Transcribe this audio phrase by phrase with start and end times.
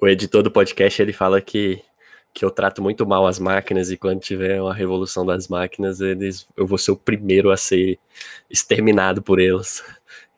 [0.00, 1.82] o editor do podcast ele fala que,
[2.34, 6.46] que eu trato muito mal as máquinas e quando tiver uma revolução das máquinas, eles,
[6.56, 7.98] eu vou ser o primeiro a ser
[8.50, 9.82] exterminado por elas.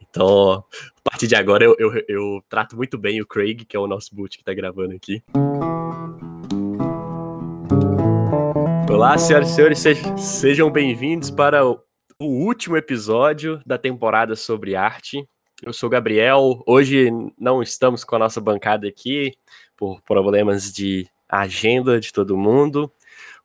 [0.00, 0.64] Então,
[1.04, 3.86] a partir de agora, eu, eu, eu trato muito bem o Craig, que é o
[3.86, 5.22] nosso boot que está gravando aqui.
[8.90, 9.82] Olá, senhoras e senhores,
[10.16, 11.78] sejam bem-vindos para o
[12.20, 15.28] último episódio da temporada sobre arte.
[15.60, 16.62] Eu sou o Gabriel.
[16.64, 19.34] Hoje não estamos com a nossa bancada aqui
[19.76, 22.90] por problemas de agenda de todo mundo,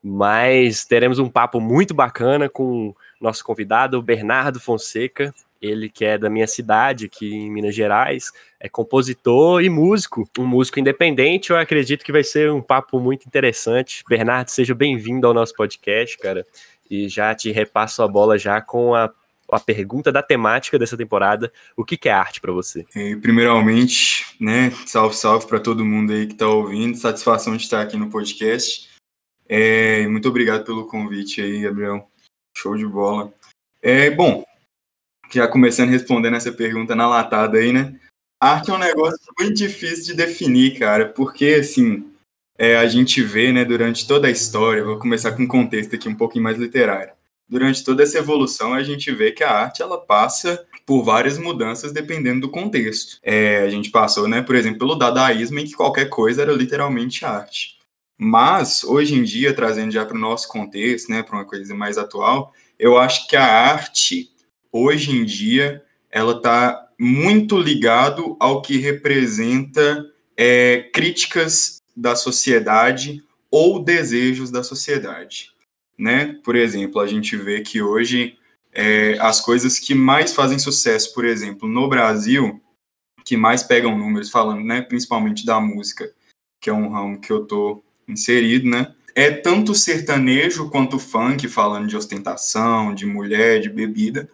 [0.01, 5.33] mas teremos um papo muito bacana com nosso convidado, Bernardo Fonseca.
[5.59, 10.45] Ele que é da minha cidade, aqui em Minas Gerais, é compositor e músico, um
[10.45, 11.49] músico independente.
[11.49, 14.03] Eu acredito que vai ser um papo muito interessante.
[14.07, 16.45] Bernardo, seja bem-vindo ao nosso podcast, cara.
[16.91, 19.11] E já te repasso a bola já com a
[19.51, 21.51] a pergunta da temática dessa temporada.
[21.75, 22.85] O que, que é arte para você?
[23.21, 26.97] Primeiramente, né, salve, salve para todo mundo aí que está ouvindo.
[26.97, 28.89] Satisfação de estar aqui no podcast.
[29.47, 32.09] É, muito obrigado pelo convite aí, Gabriel.
[32.57, 33.33] Show de bola.
[33.81, 34.43] É, bom,
[35.31, 37.99] já começando respondendo essa pergunta na latada aí, né?
[38.41, 42.11] Arte é um negócio muito difícil de definir, cara, porque assim,
[42.57, 46.09] é, a gente vê, né, durante toda a história, vou começar com um contexto aqui
[46.09, 47.13] um pouquinho mais literário
[47.47, 51.91] durante toda essa evolução, a gente vê que a arte ela passa por várias mudanças
[51.91, 53.17] dependendo do contexto.
[53.23, 57.25] É, a gente passou, né, por exemplo, pelo dadaísmo, em que qualquer coisa era literalmente
[57.25, 57.77] arte.
[58.17, 61.97] Mas, hoje em dia, trazendo já para o nosso contexto, né, para uma coisa mais
[61.97, 64.29] atual, eu acho que a arte,
[64.71, 70.05] hoje em dia, ela está muito ligado ao que representa
[70.37, 75.52] é, críticas da sociedade ou desejos da sociedade
[75.97, 76.39] né?
[76.43, 78.37] Por exemplo, a gente vê que hoje
[78.73, 82.61] é, as coisas que mais fazem sucesso, por exemplo, no Brasil,
[83.23, 86.11] que mais pegam números, falando, né, principalmente da música,
[86.59, 88.93] que é um ramo que eu tô inserido, né?
[89.15, 94.29] É tanto sertanejo quanto funk, falando de ostentação, de mulher, de bebida,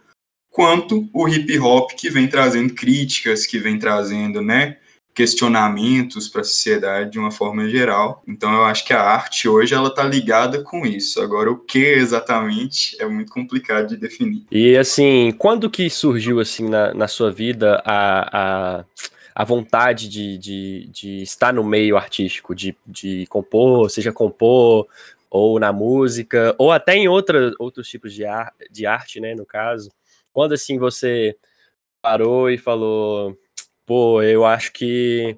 [0.49, 4.77] quanto o hip hop que vem trazendo críticas, que vem trazendo, né,
[5.13, 8.23] questionamentos para a sociedade de uma forma geral.
[8.27, 11.21] Então eu acho que a arte hoje ela está ligada com isso.
[11.21, 14.45] Agora o que exatamente é muito complicado de definir.
[14.51, 18.85] E assim, quando que surgiu assim na, na sua vida a, a,
[19.35, 24.87] a vontade de, de, de estar no meio artístico, de, de compor, seja compor
[25.29, 29.45] ou na música, ou até em outra, outros tipos de, ar, de arte, né, no
[29.45, 29.91] caso.
[30.33, 31.35] Quando assim você
[32.01, 33.37] parou e falou,
[33.89, 35.35] pô, eu acho que,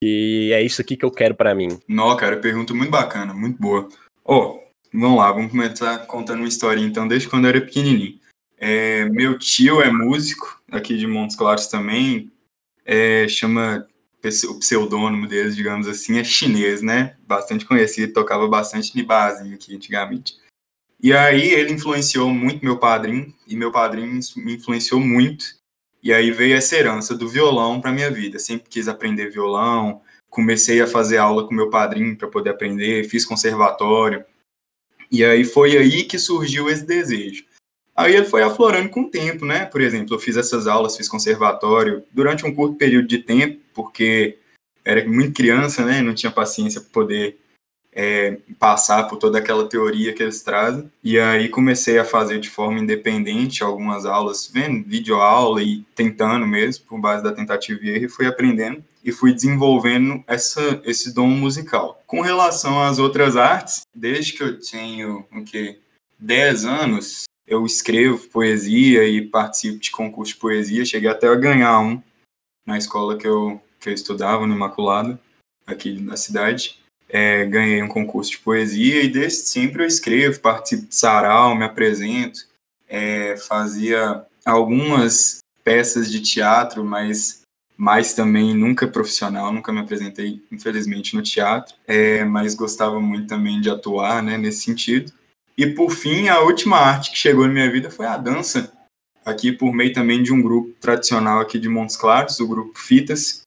[0.00, 1.80] que é isso aqui que eu quero para mim?
[1.88, 3.88] Não, cara, pergunta muito bacana, muito boa.
[4.24, 4.62] Ó, oh,
[4.96, 8.20] vamos lá, vamos começar contando uma história então, desde quando eu era pequenininho.
[8.56, 12.30] É, meu tio é músico, aqui de Montes Claros também,
[12.84, 13.88] é, chama
[14.48, 17.16] o pseudônimo deles, digamos assim, é chinês, né?
[17.26, 20.38] Bastante conhecido, tocava bastante de base aqui antigamente.
[21.02, 25.59] E aí ele influenciou muito meu padrinho, e meu padrinho me influenciou muito
[26.02, 28.38] e aí veio essa herança do violão para minha vida.
[28.38, 33.24] Sempre quis aprender violão, comecei a fazer aula com meu padrinho para poder aprender, fiz
[33.24, 34.24] conservatório.
[35.10, 37.44] E aí foi aí que surgiu esse desejo.
[37.96, 39.66] Aí ele foi aflorando com o tempo, né?
[39.66, 44.38] Por exemplo, eu fiz essas aulas, fiz conservatório durante um curto período de tempo, porque
[44.84, 46.00] era muito criança, né?
[46.00, 47.39] Não tinha paciência para poder
[47.92, 50.90] é, passar por toda aquela teoria que eles trazem.
[51.02, 56.84] E aí comecei a fazer de forma independente algumas aulas, vendo videoaula e tentando mesmo,
[56.86, 61.28] por base da tentativa e erro, e fui aprendendo e fui desenvolvendo essa, esse dom
[61.28, 62.02] musical.
[62.06, 65.78] Com relação às outras artes, desde que eu tenho o que
[66.18, 70.84] 10 anos, eu escrevo poesia e participo de concurso de poesia.
[70.84, 72.00] Cheguei até a ganhar um
[72.66, 75.18] na escola que eu, que eu estudava, no Imaculado,
[75.66, 76.79] aqui da cidade
[77.12, 81.64] é, ganhei um concurso de poesia e desde sempre eu escrevo, participo de sarau, me
[81.64, 82.46] apresento,
[82.88, 87.40] é, fazia algumas peças de teatro, mas
[87.76, 93.60] mais também nunca profissional, nunca me apresentei, infelizmente, no teatro, é, mas gostava muito também
[93.60, 95.12] de atuar, né, nesse sentido.
[95.56, 98.70] E por fim, a última arte que chegou na minha vida foi a dança,
[99.24, 103.39] aqui por meio também de um grupo tradicional aqui de Montes Claros, o grupo Fitas,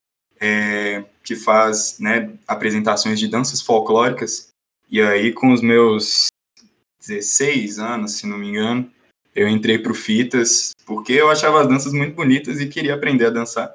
[0.43, 4.49] é, que faz né, apresentações de danças folclóricas.
[4.91, 6.27] E aí, com os meus
[6.99, 8.91] 16 anos, se não me engano,
[9.33, 13.27] eu entrei para o Fitas, porque eu achava as danças muito bonitas e queria aprender
[13.27, 13.73] a dançar.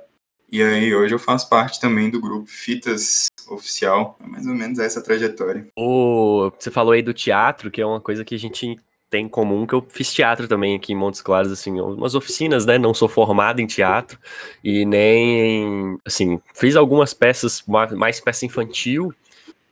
[0.53, 4.79] E aí, hoje eu faço parte também do grupo Fitas Oficial, é mais ou menos
[4.79, 5.67] essa trajetória.
[5.75, 8.79] O, você falou aí do teatro, que é uma coisa que a gente
[9.11, 12.67] tem em comum que eu fiz teatro também aqui em Montes Claros, assim, umas oficinas,
[12.67, 12.79] né?
[12.79, 14.19] Não sou formado em teatro
[14.63, 19.13] e nem, assim, fiz algumas peças, mais peça infantil.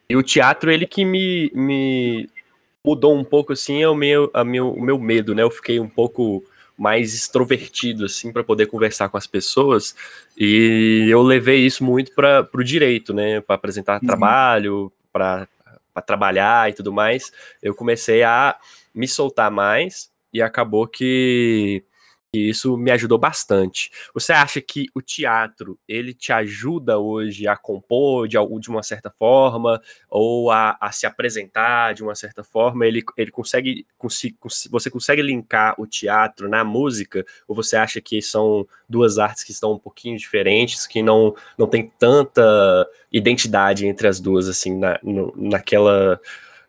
[0.08, 2.28] E o teatro, ele que me, me
[2.84, 5.42] mudou um pouco, assim, é o meu, a meu, o meu medo, né?
[5.42, 6.42] Eu fiquei um pouco
[6.78, 9.94] mais extrovertido, assim, para poder conversar com as pessoas.
[10.36, 13.40] E eu levei isso muito para o direito, né?
[13.40, 14.06] Para apresentar uhum.
[14.06, 15.48] trabalho, para
[16.06, 17.32] trabalhar e tudo mais.
[17.62, 18.56] Eu comecei a
[18.96, 21.84] me soltar mais e acabou que
[22.36, 23.90] e isso me ajudou bastante.
[24.12, 29.10] Você acha que o teatro ele te ajuda hoje a compor de, de uma certa
[29.10, 32.86] forma ou a, a se apresentar de uma certa forma?
[32.86, 34.36] Ele, ele consegue, consegue,
[34.70, 39.52] você consegue linkar o teatro na música ou você acha que são duas artes que
[39.52, 44.98] estão um pouquinho diferentes, que não, não tem tanta identidade entre as duas assim na,
[45.02, 46.20] no, naquela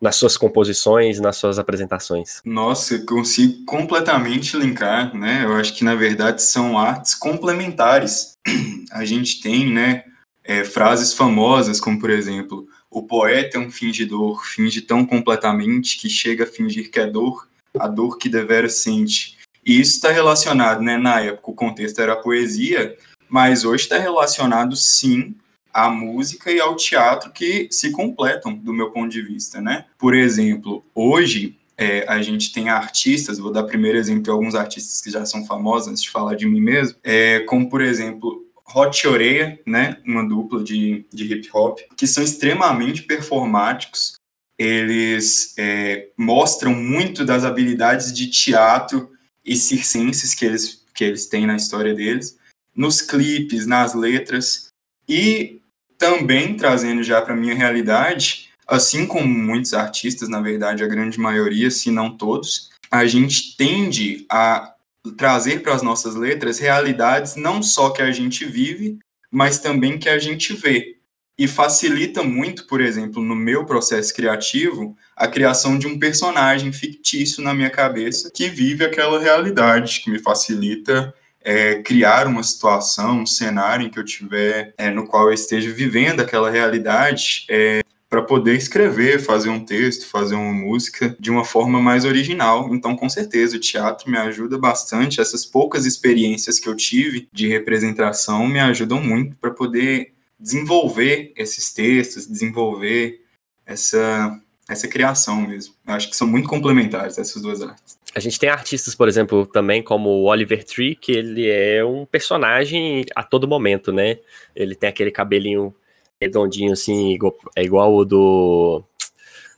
[0.01, 2.41] nas suas composições, nas suas apresentações?
[2.45, 5.43] Nossa, eu consigo completamente linkar, né?
[5.43, 8.33] Eu acho que na verdade são artes complementares.
[8.91, 10.03] A gente tem, né,
[10.43, 16.09] é, frases famosas como por exemplo, o poeta é um fingidor, finge tão completamente que
[16.09, 17.47] chega a fingir que é dor,
[17.77, 19.37] a dor que devera sente.
[19.65, 20.97] E isso está relacionado, né?
[20.97, 22.95] Na época o contexto era a poesia,
[23.27, 25.35] mas hoje está relacionado sim
[25.77, 29.85] à música e ao teatro que se completam, do meu ponto de vista, né?
[29.99, 34.99] Por exemplo, hoje é, a gente tem artistas, vou dar primeiro exemplo de alguns artistas
[34.99, 38.43] que já são famosos, antes de falar de mim mesmo, é, como, por exemplo,
[38.73, 44.13] Hot Oreia, né, uma dupla de, de hip hop, que são extremamente performáticos,
[44.57, 49.11] eles é, mostram muito das habilidades de teatro
[49.45, 52.35] e circenses que eles, que eles têm na história deles,
[52.75, 54.67] nos clipes, nas letras,
[55.07, 55.61] e
[55.97, 61.71] também trazendo já para minha realidade, assim como muitos artistas, na verdade, a grande maioria,
[61.71, 64.73] se não todos, a gente tende a
[65.17, 68.99] trazer para as nossas letras realidades não só que a gente vive,
[69.31, 70.97] mas também que a gente vê.
[71.37, 77.43] E facilita muito, por exemplo, no meu processo criativo, a criação de um personagem fictício
[77.43, 83.25] na minha cabeça que vive aquela realidade, que me facilita é, criar uma situação, um
[83.25, 88.21] cenário em que eu tiver, é, no qual eu esteja vivendo aquela realidade, é, para
[88.21, 92.73] poder escrever, fazer um texto, fazer uma música de uma forma mais original.
[92.73, 95.19] Então, com certeza, o teatro me ajuda bastante.
[95.19, 101.73] Essas poucas experiências que eu tive de representação me ajudam muito para poder desenvolver esses
[101.73, 103.21] textos, desenvolver
[103.65, 105.73] essa essa criação mesmo.
[105.87, 107.97] Eu acho que são muito complementares essas duas artes.
[108.13, 112.05] A gente tem artistas, por exemplo, também como o Oliver Tree, que ele é um
[112.05, 114.17] personagem a todo momento, né?
[114.55, 115.73] Ele tem aquele cabelinho
[116.19, 118.83] redondinho assim, igual, é igual o do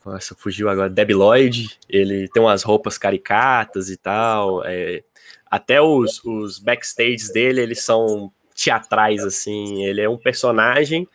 [0.05, 5.03] nossa, fugiu agora, Debbie Lloyd, ele tem umas roupas caricatas e tal, é,
[5.49, 11.07] até os, os backstages dele, eles são teatrais, assim, ele é um personagem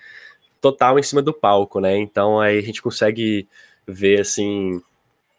[0.61, 3.49] total em cima do palco, né, então aí a gente consegue
[3.87, 4.81] ver assim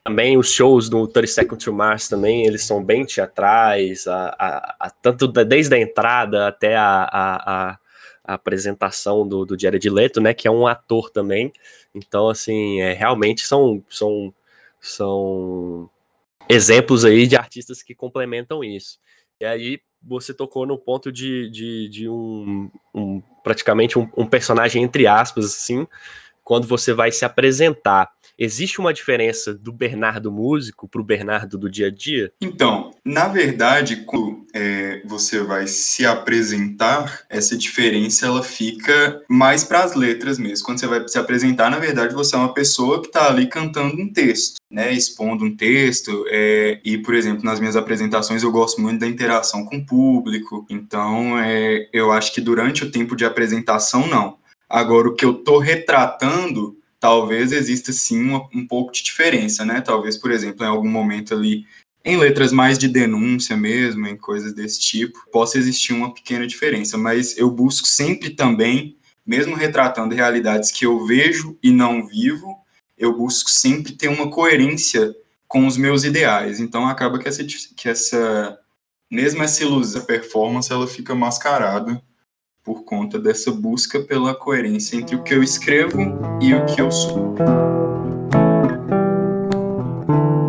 [0.03, 4.75] também os shows do 30 Seconds to Mars também, eles são bem teatrais, a, a,
[4.81, 7.79] a tanto desde a entrada até a, a,
[8.23, 11.51] apresentação do, do Jared Leto, né, que é um ator também,
[11.93, 14.33] então, assim, é, realmente são, são,
[14.79, 15.89] são
[16.49, 18.99] exemplos aí de artistas que complementam isso.
[19.39, 24.83] E aí você tocou no ponto de, de, de um, um, praticamente um, um personagem
[24.83, 25.87] entre aspas, assim,
[26.45, 28.09] quando você vai se apresentar.
[28.37, 32.31] Existe uma diferença do Bernardo músico para o Bernardo do dia a dia?
[32.41, 39.83] Então, na verdade, quando é, você vai se apresentar, essa diferença ela fica mais para
[39.83, 40.65] as letras mesmo.
[40.65, 44.01] Quando você vai se apresentar, na verdade, você é uma pessoa que está ali cantando
[44.01, 46.25] um texto, né, expondo um texto.
[46.27, 50.65] É, e, por exemplo, nas minhas apresentações eu gosto muito da interação com o público.
[50.69, 54.37] Então, é, eu acho que durante o tempo de apresentação, não.
[54.69, 59.81] Agora, o que eu estou retratando, talvez exista sim uma, um pouco de diferença, né?
[59.81, 61.65] Talvez, por exemplo, em algum momento ali,
[62.03, 66.97] em letras mais de denúncia mesmo, em coisas desse tipo, possa existir uma pequena diferença,
[66.97, 72.57] mas eu busco sempre também, mesmo retratando realidades que eu vejo e não vivo,
[72.97, 75.13] eu busco sempre ter uma coerência
[75.47, 76.59] com os meus ideais.
[76.59, 78.59] Então acaba que essa, que essa
[79.09, 82.01] mesmo essa ilusão, performance, ela fica mascarada
[82.65, 86.01] por conta dessa busca pela coerência entre o que eu escrevo
[86.41, 87.35] e o que eu sou.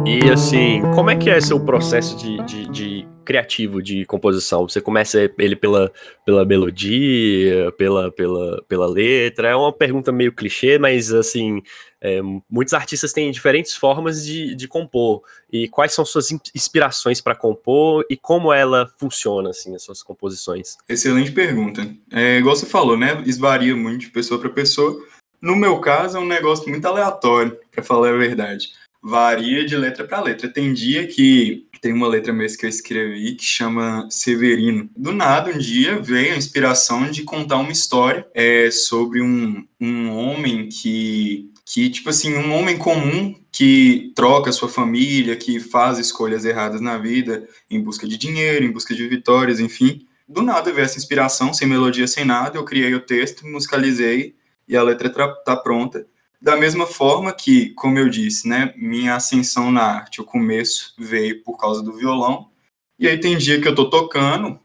[0.06, 4.68] E assim, como é que é seu processo de, de, de criativo de composição?
[4.68, 5.92] Você começa ele pela,
[6.24, 9.48] pela melodia, pela, pela, pela letra?
[9.48, 11.60] É uma pergunta meio clichê, mas assim,
[12.00, 15.22] é, muitos artistas têm diferentes formas de, de compor.
[15.52, 20.76] E quais são suas inspirações para compor e como ela funciona, assim, as suas composições?
[20.88, 21.84] Excelente pergunta.
[22.12, 23.20] É, igual você falou, né?
[23.26, 25.04] Isso varia muito de pessoa para pessoa.
[25.42, 28.68] No meu caso, é um negócio muito aleatório, para falar a verdade.
[29.08, 30.48] Varia de letra para letra.
[30.48, 34.90] Tem dia que tem uma letra mesmo que eu escrevi que chama Severino.
[34.96, 40.10] Do nada, um dia veio a inspiração de contar uma história é, sobre um, um
[40.10, 46.44] homem que que, tipo assim, um homem comum que troca sua família, que faz escolhas
[46.44, 50.06] erradas na vida, em busca de dinheiro, em busca de vitórias, enfim.
[50.28, 54.36] Do nada veio essa inspiração, sem melodia, sem nada, eu criei o texto, musicalizei
[54.68, 55.10] e a letra
[55.44, 56.06] tá pronta.
[56.46, 61.42] Da mesma forma que, como eu disse, né, minha ascensão na arte, o começo veio
[61.42, 62.52] por causa do violão,
[62.96, 64.56] e aí tem dia que eu tô tocando,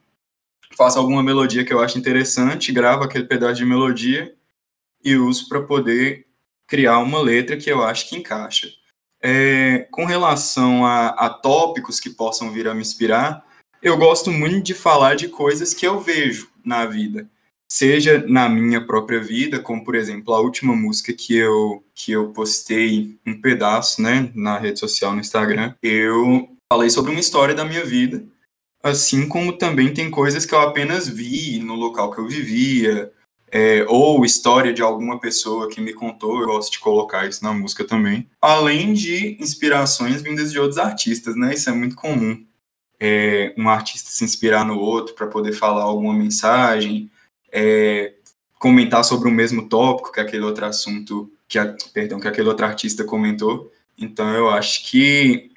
[0.75, 4.31] faço alguma melodia que eu acho interessante, gravo aquele pedaço de melodia
[5.03, 6.27] e uso para poder
[6.67, 8.71] criar uma letra que eu acho que encaixa.
[9.19, 13.43] É, com relação a, a tópicos que possam vir a me inspirar,
[13.81, 17.27] eu gosto muito de falar de coisas que eu vejo na vida,
[17.71, 22.27] seja na minha própria vida, como por exemplo a última música que eu que eu
[22.33, 27.63] postei um pedaço, né, na rede social no Instagram, eu falei sobre uma história da
[27.63, 28.25] minha vida,
[28.83, 33.09] assim como também tem coisas que eu apenas vi no local que eu vivia,
[33.49, 37.53] é, ou história de alguma pessoa que me contou, eu gosto de colocar isso na
[37.53, 38.27] música também.
[38.41, 41.53] Além de inspirações vindas de outros artistas, né?
[41.53, 42.45] Isso é muito comum.
[42.99, 47.09] É, um artista se inspirar no outro para poder falar alguma mensagem,
[47.51, 48.13] é,
[48.60, 52.65] comentar sobre o mesmo tópico que aquele outro assunto, que a, perdão, que aquele outro
[52.65, 53.72] artista comentou.
[53.98, 55.51] Então eu acho que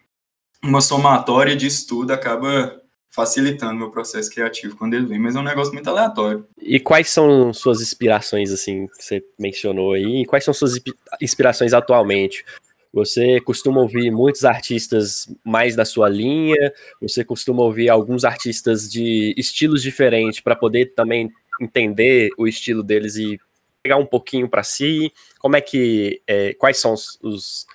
[0.63, 5.45] uma somatória de estudo acaba facilitando meu processo criativo quando ele vem, mas é um
[5.45, 6.45] negócio muito aleatório.
[6.61, 10.23] E quais são suas inspirações, assim, que você mencionou aí?
[10.23, 10.81] E quais são suas
[11.21, 12.45] inspirações atualmente?
[12.93, 16.73] Você costuma ouvir muitos artistas mais da sua linha?
[17.01, 21.31] Você costuma ouvir alguns artistas de estilos diferentes para poder também
[21.61, 23.39] entender o estilo deles e
[23.83, 25.13] pegar um pouquinho para si?
[25.39, 26.23] Como é que.
[26.27, 27.67] É, quais são os, os,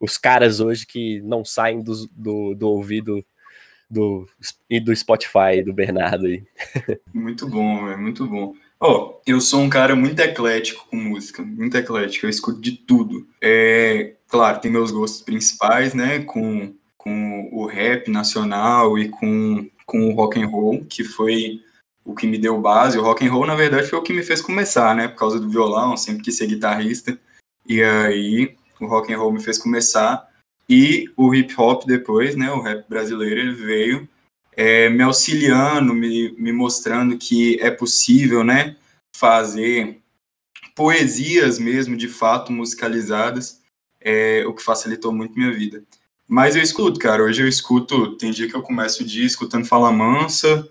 [0.00, 3.24] os, caras hoje que não saem do, do, do ouvido
[3.90, 4.26] do,
[4.68, 6.42] e do Spotify do Bernardo aí.
[7.12, 8.54] Muito bom, é muito bom.
[8.80, 12.72] Ó, oh, eu sou um cara muito eclético com música, muito eclético, eu escuto de
[12.72, 13.26] tudo.
[13.42, 20.08] É, claro, tem meus gostos principais, né, com, com o rap nacional e com, com
[20.08, 21.60] o rock and roll, que foi
[22.08, 22.98] o que me deu base.
[22.98, 25.38] O rock and roll, na verdade, foi o que me fez começar, né, por causa
[25.38, 27.20] do violão, sempre quis ser guitarrista.
[27.66, 30.26] E aí, o rock and roll me fez começar.
[30.66, 34.08] E o hip hop depois, né, o rap brasileiro, ele veio
[34.56, 38.76] é, me auxiliando, me, me mostrando que é possível, né,
[39.14, 40.00] fazer
[40.74, 43.60] poesias mesmo, de fato, musicalizadas,
[44.00, 45.84] é, o que facilitou muito minha vida.
[46.26, 49.66] Mas eu escuto, cara, hoje eu escuto, tem dia que eu começo o dia escutando
[49.66, 50.66] Fala Mansa,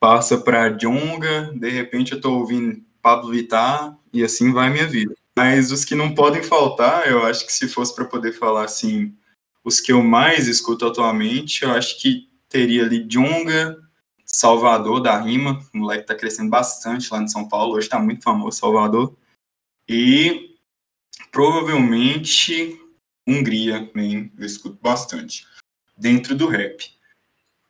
[0.00, 5.14] passa para Jonga, de repente eu tô ouvindo Pablo Vittar, e assim vai minha vida.
[5.36, 9.14] Mas os que não podem faltar, eu acho que se fosse para poder falar assim,
[9.62, 13.78] os que eu mais escuto atualmente, eu acho que teria ali Junga,
[14.24, 18.22] Salvador da Rima, o moleque tá crescendo bastante lá em São Paulo, hoje tá muito
[18.22, 19.16] famoso Salvador.
[19.88, 20.56] E
[21.30, 22.80] provavelmente
[23.26, 25.46] Hungria também eu escuto bastante,
[25.96, 26.99] dentro do rap.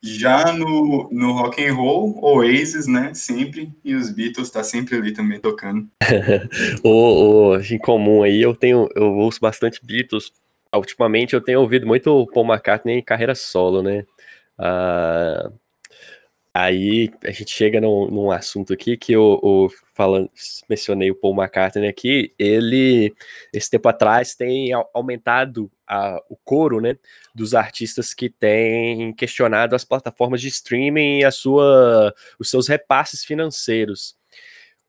[0.03, 5.13] Já no, no rock and roll, Oasis, né, sempre, e os Beatles tá sempre ali
[5.13, 5.87] também tocando.
[6.83, 6.89] o,
[7.49, 10.31] o, em comum aí, eu tenho, eu ouço bastante Beatles,
[10.73, 14.03] ultimamente eu tenho ouvido muito Paul McCartney em carreira solo, né?
[14.57, 15.53] Uh,
[16.53, 20.29] aí a gente chega num, num assunto aqui que eu, eu falando,
[20.69, 23.13] mencionei o Paul McCartney aqui, ele,
[23.53, 26.97] esse tempo atrás, tem aumentado a, o coro, né,
[27.33, 33.23] dos artistas que têm questionado as plataformas de streaming e a sua, os seus repasses
[33.23, 34.15] financeiros.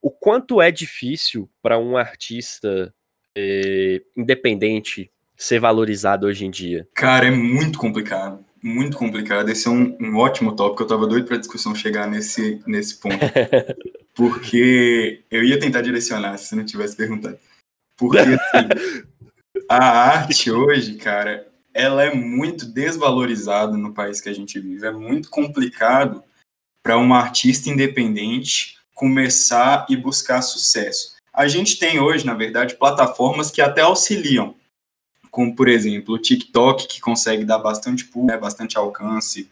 [0.00, 2.92] O quanto é difícil para um artista
[3.36, 6.88] eh, independente ser valorizado hoje em dia?
[6.94, 8.44] Cara, é muito complicado.
[8.62, 9.48] Muito complicado.
[9.48, 10.82] Esse é um, um ótimo tópico.
[10.82, 13.18] Eu tava doido para a discussão chegar nesse, nesse ponto.
[14.14, 17.38] Porque eu ia tentar direcionar se não tivesse perguntado.
[17.96, 18.68] Porque assim,
[19.68, 24.86] a arte hoje, cara, ela é muito desvalorizada no país que a gente vive.
[24.86, 26.22] É muito complicado
[26.84, 31.16] para um artista independente começar e buscar sucesso.
[31.32, 34.54] A gente tem hoje, na verdade, plataformas que até auxiliam
[35.32, 39.48] como por exemplo o TikTok, que consegue dar bastante pulo, né, bastante alcance,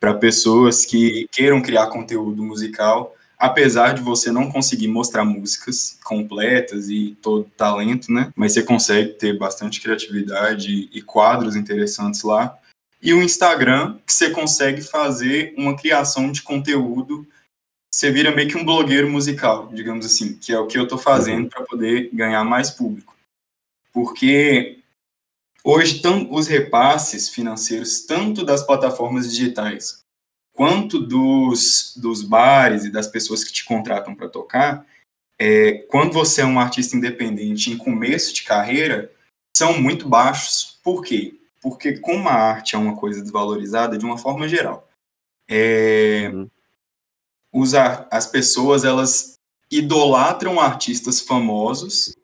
[0.00, 6.88] para pessoas que queiram criar conteúdo musical, apesar de você não conseguir mostrar músicas completas
[6.88, 8.32] e todo talento, né?
[8.34, 12.58] Mas você consegue ter bastante criatividade e quadros interessantes lá.
[13.00, 17.26] E o Instagram, que você consegue fazer uma criação de conteúdo
[17.94, 20.96] você vira meio que um blogueiro musical, digamos assim, que é o que eu estou
[20.96, 23.14] fazendo para poder ganhar mais público.
[23.92, 24.81] Porque
[25.64, 30.02] hoje tão, os repasses financeiros, tanto das plataformas digitais
[30.52, 34.86] quanto dos, dos bares e das pessoas que te contratam para tocar,
[35.38, 39.10] é, quando você é um artista independente em começo de carreira,
[39.56, 40.78] são muito baixos.
[40.84, 41.34] Por quê?
[41.60, 44.88] Porque como a arte é uma coisa desvalorizada de uma forma geral,
[45.48, 46.48] é, uhum
[47.52, 49.38] os, as pessoas elas
[49.70, 52.16] idolatram artistas famosos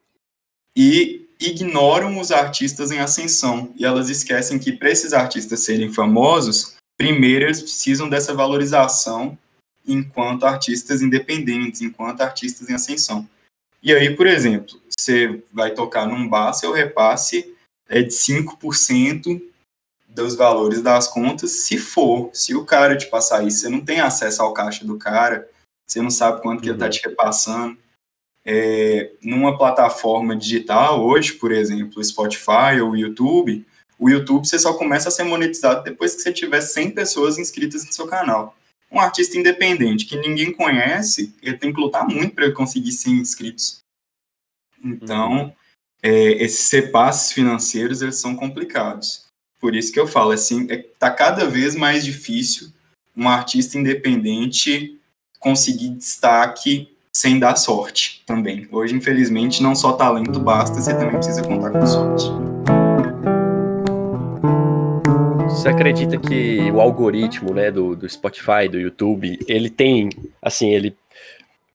[0.75, 3.73] e ignoram os artistas em ascensão.
[3.77, 9.39] E elas esquecem que para esses artistas serem famosos, primeiro eles precisam dessa valorização
[9.87, 13.29] enquanto artistas independentes, enquanto artistas em ascensão.
[13.83, 17.55] E aí, por exemplo, você vai tocar num bar, seu repasse
[17.89, 19.41] é de 5%
[20.09, 24.01] dos valores das contas, se for, se o cara te passar isso, você não tem
[24.01, 25.49] acesso ao caixa do cara,
[25.87, 26.91] você não sabe quanto que ele está uhum.
[26.91, 27.79] te repassando.
[28.51, 33.63] É, numa plataforma digital, hoje, por exemplo, Spotify ou YouTube,
[33.99, 37.85] o YouTube você só começa a ser monetizado depois que você tiver 100 pessoas inscritas
[37.85, 38.57] no seu canal.
[38.91, 43.81] Um artista independente que ninguém conhece, ele tem que lutar muito para conseguir 100 inscritos.
[44.83, 45.53] Então, uhum.
[46.03, 49.27] é, esses repasses financeiros, eles são complicados.
[49.61, 52.73] Por isso que eu falo, assim, é, tá cada vez mais difícil
[53.15, 54.99] um artista independente
[55.39, 58.69] conseguir destaque sem dar sorte também.
[58.71, 62.25] Hoje, infelizmente, não só talento basta, você também precisa contar com sorte.
[65.49, 70.09] Você acredita que o algoritmo, né, do, do Spotify, do YouTube, ele tem,
[70.41, 70.97] assim, ele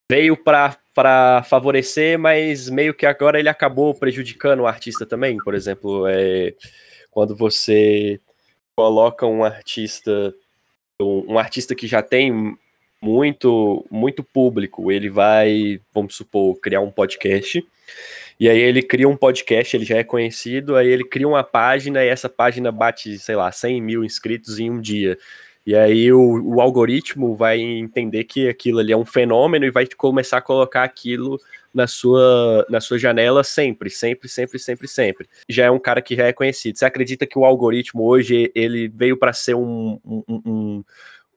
[0.10, 5.56] veio para para favorecer, mas meio que agora ele acabou prejudicando o artista também, por
[5.56, 6.54] exemplo, é,
[7.10, 8.20] quando você
[8.76, 10.34] coloca um artista,
[11.02, 12.58] um, um artista que já tem
[13.04, 17.62] muito, muito público, ele vai, vamos supor, criar um podcast.
[18.40, 22.04] E aí ele cria um podcast, ele já é conhecido, aí ele cria uma página
[22.04, 25.18] e essa página bate, sei lá, 100 mil inscritos em um dia.
[25.66, 29.88] E aí o, o, algoritmo vai entender que aquilo ali é um fenômeno e vai
[29.98, 31.40] começar a colocar aquilo
[31.74, 35.30] na sua, na sua janela sempre, sempre, sempre, sempre, sempre.
[35.48, 36.78] Já é um cara que já é conhecido.
[36.78, 40.84] Você acredita que o algoritmo hoje ele veio para ser um, um, um,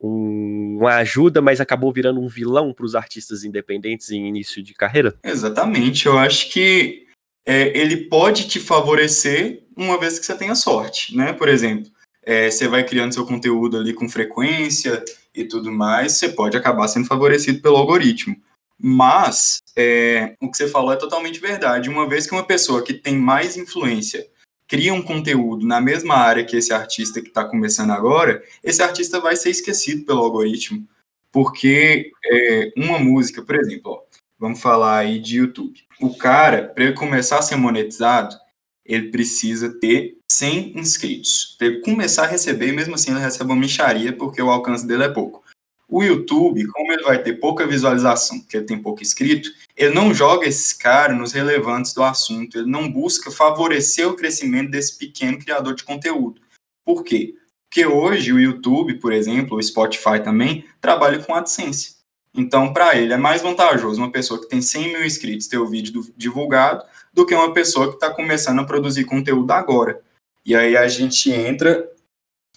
[0.00, 4.74] um, uma ajuda, mas acabou virando um vilão para os artistas independentes em início de
[4.74, 5.14] carreira?
[5.24, 6.06] Exatamente.
[6.06, 7.06] Eu acho que
[7.44, 11.32] é, ele pode te favorecer uma vez que você tenha sorte, né?
[11.32, 11.90] Por exemplo,
[12.22, 15.04] é, você vai criando seu conteúdo ali com frequência
[15.34, 18.36] e tudo mais, você pode acabar sendo favorecido pelo algoritmo.
[18.78, 21.88] Mas é, o que você falou é totalmente verdade.
[21.88, 24.26] Uma vez que uma pessoa que tem mais influência
[24.66, 29.20] cria um conteúdo na mesma área que esse artista que está começando agora, esse artista
[29.20, 30.86] vai ser esquecido pelo algoritmo.
[31.30, 34.00] Porque é, uma música, por exemplo, ó,
[34.38, 35.78] vamos falar aí de YouTube.
[36.00, 38.36] O cara, para ele começar a ser monetizado,
[38.84, 41.56] ele precisa ter 100 inscritos.
[41.58, 45.04] Para ele começar a receber, mesmo assim ele recebe uma micharia, porque o alcance dele
[45.04, 45.44] é pouco.
[45.88, 50.12] O YouTube, como ele vai ter pouca visualização, porque ele tem pouco inscrito, ele não
[50.12, 55.38] joga esses caras nos relevantes do assunto, ele não busca favorecer o crescimento desse pequeno
[55.38, 56.40] criador de conteúdo.
[56.84, 57.34] Por quê?
[57.68, 61.96] Porque hoje o YouTube, por exemplo, o Spotify também, trabalha com AdSense.
[62.34, 65.66] Então, para ele, é mais vantajoso uma pessoa que tem 100 mil inscritos ter o
[65.66, 70.00] vídeo divulgado do que uma pessoa que está começando a produzir conteúdo agora.
[70.44, 71.88] E aí a gente entra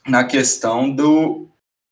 [0.05, 1.48] na questão do,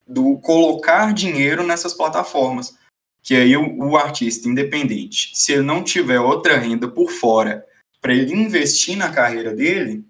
[0.07, 2.77] do colocar dinheiro nessas plataformas.
[3.21, 7.65] Que aí o, o artista independente, se ele não tiver outra renda por fora
[7.99, 10.05] para ele investir na carreira dele,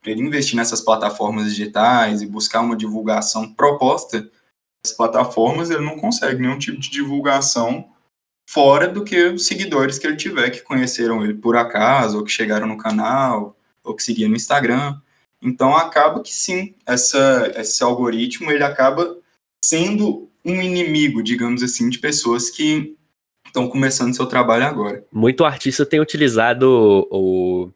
[0.00, 4.28] para ele investir nessas plataformas digitais e buscar uma divulgação proposta,
[4.84, 7.88] as plataformas ele não consegue nenhum tipo de divulgação
[8.48, 12.30] fora do que os seguidores que ele tiver que conheceram ele por acaso, ou que
[12.30, 14.98] chegaram no canal, ou que seguiam no Instagram.
[15.42, 19.16] Então acaba que sim, essa, esse algoritmo ele acaba
[19.64, 22.96] sendo um inimigo, digamos assim, de pessoas que
[23.46, 25.04] estão começando seu trabalho agora.
[25.12, 27.70] Muito artista tem utilizado o,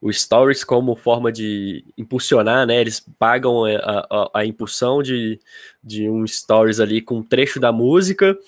[0.00, 2.80] o Stories como forma de impulsionar, né?
[2.80, 5.40] Eles pagam a, a, a impulsão de,
[5.82, 8.38] de um Stories ali com um trecho da música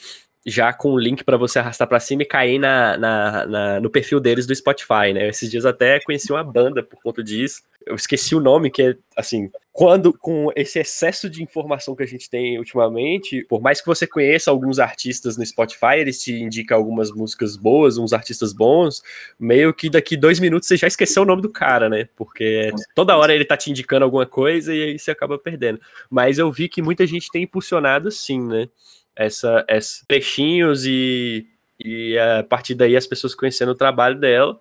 [0.47, 3.88] já com o link para você arrastar para cima e cair na, na, na, no
[3.88, 5.29] perfil deles do Spotify, né?
[5.29, 7.62] Esses dias até conheci uma banda por conta disso.
[7.87, 12.07] Eu esqueci o nome, que é assim, quando com esse excesso de informação que a
[12.07, 16.77] gente tem ultimamente, por mais que você conheça alguns artistas no Spotify, eles te indicam
[16.77, 19.03] algumas músicas boas, uns artistas bons,
[19.38, 22.09] meio que daqui dois minutos você já esqueceu o nome do cara, né?
[22.16, 25.81] Porque toda hora ele tá te indicando alguma coisa e aí você acaba perdendo.
[26.09, 28.68] Mas eu vi que muita gente tem impulsionado sim, né?
[29.16, 31.47] Essa, essa trechinhos e,
[31.79, 34.61] e a partir daí as pessoas conhecendo o trabalho dela.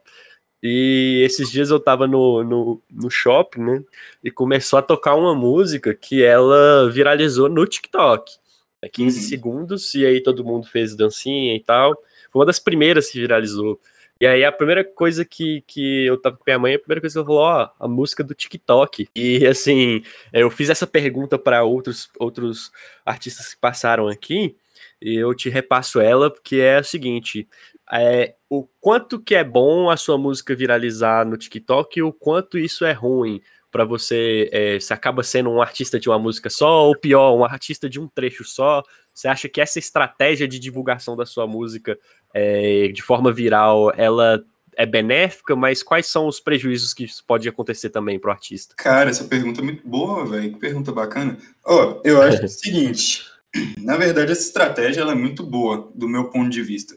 [0.66, 3.84] E esses dias eu tava no, no, no shopping, né?
[4.24, 8.38] E começou a tocar uma música que ela viralizou no TikTok.
[8.82, 9.26] É 15 uhum.
[9.28, 11.94] segundos, e aí todo mundo fez dancinha e tal.
[12.32, 13.78] Foi uma das primeiras que viralizou.
[14.22, 17.14] E aí a primeira coisa que, que eu tava com minha mãe, a primeira coisa
[17.14, 19.10] que ela falou, ó, a música do TikTok.
[19.14, 22.72] E assim, eu fiz essa pergunta para outros, outros
[23.06, 24.56] artistas que passaram aqui,
[25.02, 27.46] e eu te repasso ela, porque é o seguinte:
[27.92, 32.58] é, o quanto que é bom a sua música viralizar no TikTok e o quanto
[32.58, 33.42] isso é ruim
[33.72, 34.50] para você.
[34.52, 38.00] É, você acaba sendo um artista de uma música só, ou pior, um artista de
[38.00, 38.84] um trecho só.
[39.14, 41.98] Você acha que essa estratégia de divulgação da sua música
[42.34, 44.44] é, de forma viral, ela
[44.76, 48.76] é benéfica, mas quais são os prejuízos que isso pode acontecer também para o artista?
[48.78, 50.54] Cara, essa pergunta é muito boa, velho.
[50.54, 51.38] Que pergunta bacana.
[51.66, 53.24] Ó, oh, eu acho é o seguinte.
[53.78, 56.96] Na verdade, essa estratégia ela é muito boa, do meu ponto de vista.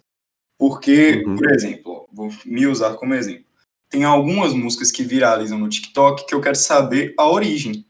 [0.58, 1.36] Porque, uhum.
[1.36, 3.44] por exemplo, vou me usar como exemplo.
[3.88, 7.84] Tem algumas músicas que viralizam no TikTok que eu quero saber a origem.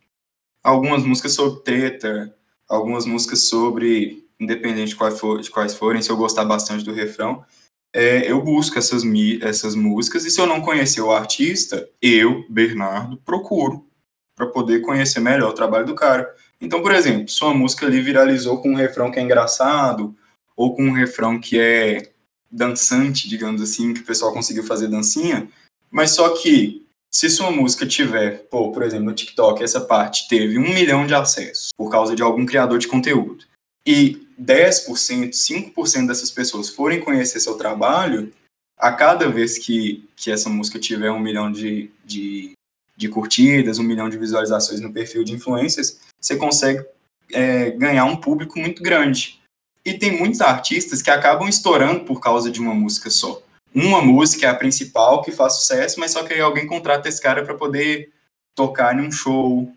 [0.63, 2.35] Algumas músicas sobre treta,
[2.69, 6.93] algumas músicas sobre, independente de quais, for, de quais forem, se eu gostar bastante do
[6.93, 7.45] refrão,
[7.93, 9.03] é, eu busco essas,
[9.41, 13.87] essas músicas e se eu não conhecer o artista, eu, Bernardo, procuro
[14.35, 16.29] para poder conhecer melhor o trabalho do cara.
[16.61, 20.15] Então, por exemplo, sua música ali viralizou com um refrão que é engraçado
[20.55, 22.13] ou com um refrão que é
[22.51, 25.49] dançante, digamos assim, que o pessoal conseguiu fazer dancinha,
[25.91, 30.59] mas só que se sua música tiver, pô, por exemplo, no TikTok, essa parte teve
[30.59, 33.45] um milhão de acessos por causa de algum criador de conteúdo,
[33.87, 38.33] e 10%, 5% dessas pessoas forem conhecer seu trabalho,
[38.79, 42.53] a cada vez que, que essa música tiver um milhão de, de,
[42.97, 46.85] de curtidas, um milhão de visualizações no perfil de influencers, você consegue
[47.33, 49.41] é, ganhar um público muito grande.
[49.87, 53.41] E tem muitos artistas que acabam estourando por causa de uma música só.
[53.73, 57.23] Uma música é a principal que faz sucesso, mas só que aí alguém contrata esse
[57.23, 58.11] cara para poder
[58.53, 59.71] tocar em um show,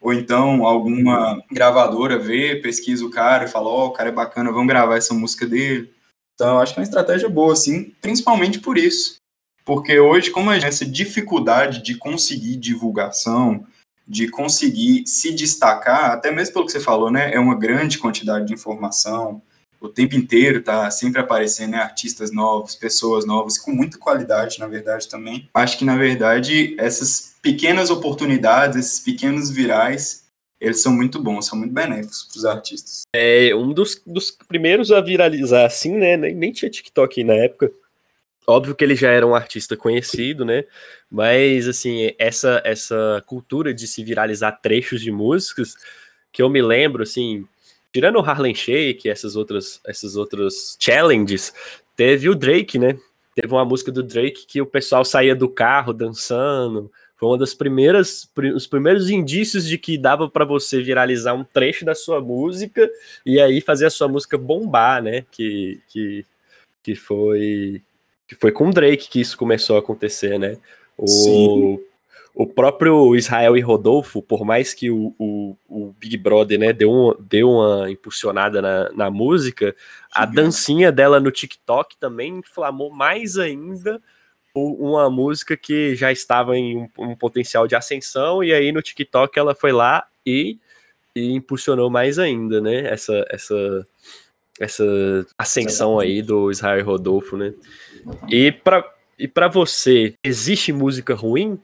[0.00, 4.12] ou então alguma gravadora vê, pesquisa o cara e fala: Ó, oh, o cara é
[4.12, 5.92] bacana, vamos gravar essa música dele.
[6.36, 9.16] Então, acho que é uma estratégia boa, assim, principalmente por isso.
[9.64, 13.66] Porque hoje, como a gente essa dificuldade de conseguir divulgação,
[14.06, 17.34] de conseguir se destacar, até mesmo pelo que você falou, né?
[17.34, 19.42] É uma grande quantidade de informação,
[19.86, 24.66] o tempo inteiro tá sempre aparecendo né, artistas novos, pessoas novas, com muita qualidade, na
[24.66, 25.48] verdade, também.
[25.54, 30.26] Acho que, na verdade, essas pequenas oportunidades, esses pequenos virais,
[30.60, 33.02] eles são muito bons, são muito benéficos para os artistas.
[33.14, 37.70] É, um dos, dos primeiros a viralizar assim, né, nem, nem tinha TikTok na época,
[38.46, 40.64] óbvio que ele já era um artista conhecido, né?
[41.10, 45.74] Mas assim, essa essa cultura de se viralizar trechos de músicas
[46.32, 47.46] que eu me lembro assim,
[47.96, 51.54] tirando o Harlem Shake, essas outras, essas outras challenges,
[51.96, 52.98] teve o Drake, né?
[53.34, 56.92] Teve uma música do Drake que o pessoal saía do carro dançando.
[57.16, 61.86] Foi uma das primeiras, os primeiros indícios de que dava para você viralizar um trecho
[61.86, 62.86] da sua música
[63.24, 65.24] e aí fazer a sua música bombar, né?
[65.30, 66.26] Que, que,
[66.82, 67.80] que foi
[68.28, 70.58] que foi com o Drake que isso começou a acontecer, né?
[70.98, 71.78] O, Sim
[72.38, 76.92] o próprio Israel e Rodolfo, por mais que o, o, o Big Brother né, deu,
[76.92, 79.74] um, deu uma impulsionada na, na música,
[80.12, 84.02] a dancinha dela no TikTok também inflamou mais ainda
[84.54, 89.38] uma música que já estava em um, um, potencial de ascensão, e aí no TikTok
[89.38, 90.58] ela foi lá e,
[91.14, 92.86] e impulsionou mais ainda, né?
[92.86, 93.86] Essa, essa,
[94.60, 97.54] essa ascensão aí do Israel e Rodolfo, né?
[98.28, 101.58] E para e para você, existe música ruim?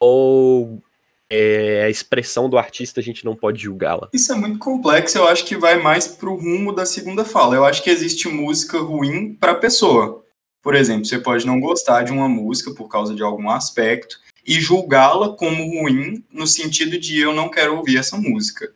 [0.00, 0.82] Ou
[1.30, 4.08] é, a expressão do artista a gente não pode julgá-la?
[4.12, 7.54] Isso é muito complexo, eu acho que vai mais pro rumo da segunda fala.
[7.54, 10.24] Eu acho que existe música ruim para pessoa.
[10.62, 14.60] Por exemplo, você pode não gostar de uma música por causa de algum aspecto e
[14.60, 18.72] julgá-la como ruim no sentido de eu não quero ouvir essa música.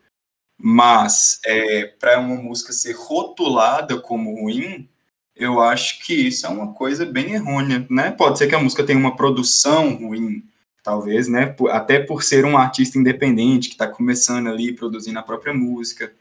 [0.59, 4.89] Mas é, para uma música ser rotulada como ruim,
[5.35, 8.11] eu acho que isso é uma coisa bem errônea, né?
[8.13, 10.45] Pode ser que a música tenha uma produção ruim,
[10.83, 11.55] talvez, né?
[11.71, 16.13] Até por ser um artista independente que está começando ali produzindo a própria música,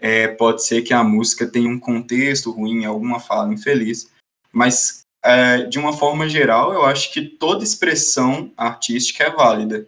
[0.00, 4.10] é, pode ser que a música tenha um contexto ruim, alguma fala infeliz,
[4.52, 9.86] mas é, de uma forma geral, eu acho que toda expressão artística é válida.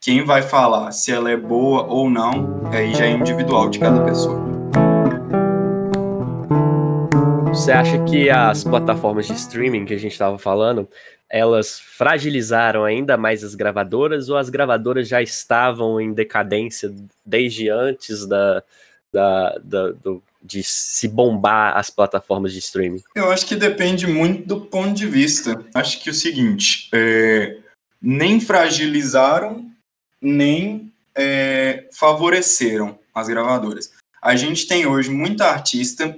[0.00, 4.04] Quem vai falar se ela é boa ou não, aí já é individual de cada
[4.04, 4.42] pessoa.
[7.48, 10.88] Você acha que as plataformas de streaming que a gente estava falando,
[11.32, 18.26] elas fragilizaram ainda mais as gravadoras ou as gravadoras já estavam em decadência desde antes
[18.26, 18.62] da,
[19.10, 23.02] da, da do, de se bombar as plataformas de streaming?
[23.14, 25.64] Eu acho que depende muito do ponto de vista.
[25.74, 27.56] Acho que é o seguinte, é,
[28.00, 29.72] nem fragilizaram
[30.22, 33.92] nem é, favoreceram as gravadoras.
[34.22, 36.16] A gente tem hoje muita artista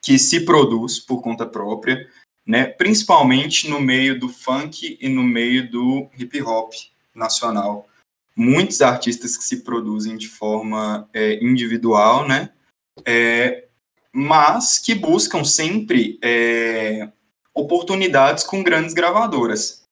[0.00, 2.08] que se produz por conta própria,
[2.46, 6.72] né, principalmente no meio do funk e no meio do hip hop
[7.14, 7.88] nacional.
[8.36, 12.50] Muitos artistas que se produzem de forma é, individual, né,
[13.04, 13.66] é,
[14.12, 17.10] mas que buscam sempre é,
[17.54, 19.86] oportunidades com grandes gravadoras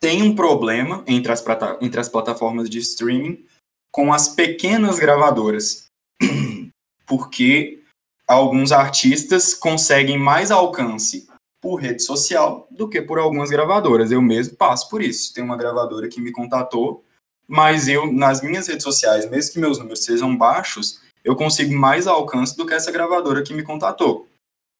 [0.00, 1.44] tem um problema entre as,
[1.80, 3.44] entre as plataformas de streaming
[3.90, 5.86] com as pequenas gravadoras,
[7.06, 7.82] porque
[8.26, 11.27] alguns artistas conseguem mais alcance
[11.60, 14.10] por rede social do que por algumas gravadoras.
[14.10, 15.32] Eu mesmo passo por isso.
[15.34, 17.04] Tem uma gravadora que me contatou,
[17.46, 22.06] mas eu, nas minhas redes sociais, mesmo que meus números sejam baixos, eu consigo mais
[22.06, 24.28] alcance do que essa gravadora que me contatou.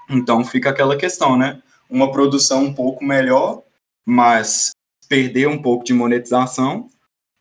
[0.09, 1.63] Então fica aquela questão, né?
[1.91, 3.63] Uma produção um pouco melhor,
[4.07, 4.71] mas
[5.09, 6.89] perder um pouco de monetização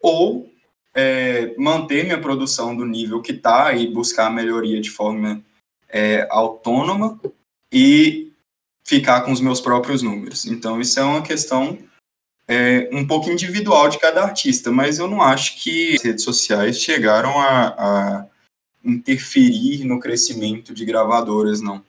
[0.01, 0.49] ou
[0.95, 5.43] é, manter minha produção do nível que está e buscar melhoria de forma
[5.87, 7.19] é, autônoma
[7.71, 8.31] e
[8.87, 10.45] ficar com os meus próprios números.
[10.45, 11.77] Então, isso é uma questão
[12.47, 16.79] é, um pouco individual de cada artista, mas eu não acho que as redes sociais
[16.79, 18.25] chegaram a, a
[18.83, 21.83] interferir no crescimento de gravadoras, não.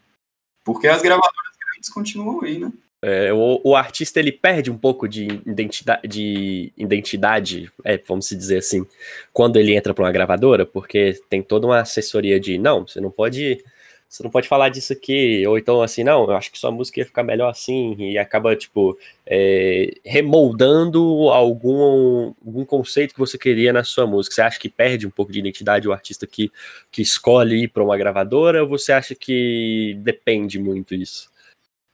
[0.64, 2.72] Porque as gravadoras grandes continuam aí, né?
[3.00, 8.58] É, o, o, artista ele perde um pouco de identidade, de identidade é, vamos dizer
[8.58, 8.84] assim,
[9.32, 13.08] quando ele entra para uma gravadora, porque tem toda uma assessoria de não, você não
[13.08, 13.64] pode,
[14.08, 17.00] você não pode falar disso aqui, ou então assim, não, eu acho que sua música
[17.00, 23.70] ia ficar melhor assim, e acaba tipo é, remoldando algum, algum conceito que você queria
[23.70, 24.34] na sua música.
[24.34, 26.50] Você acha que perde um pouco de identidade o artista que,
[26.90, 31.30] que escolhe ir para uma gravadora, ou você acha que depende muito isso?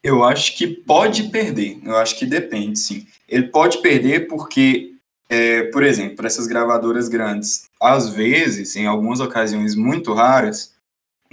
[0.01, 1.81] Eu acho que pode perder.
[1.83, 3.07] Eu acho que depende, sim.
[3.27, 4.93] Ele pode perder porque,
[5.29, 10.74] é, por exemplo, para essas gravadoras grandes, às vezes, em algumas ocasiões muito raras,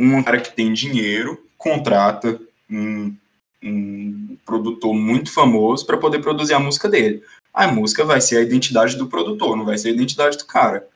[0.04, 3.16] um cara que tem dinheiro contrata um,
[3.64, 7.24] um produtor muito famoso para poder produzir a música dele.
[7.54, 10.88] A música vai ser a identidade do produtor, não vai ser a identidade do cara.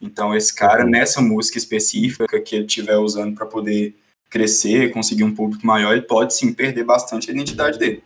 [0.00, 0.90] Então, esse cara, uhum.
[0.90, 3.96] nessa música específica que ele estiver usando para poder
[4.28, 8.02] crescer, conseguir um público maior, ele pode sim perder bastante a identidade dele.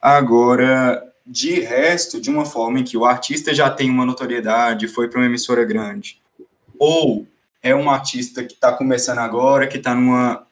[0.00, 5.08] Agora, de resto, de uma forma em que o artista já tem uma notoriedade, foi
[5.08, 6.20] para uma emissora grande,
[6.78, 7.26] ou
[7.62, 10.46] é um artista que está começando agora, que está numa,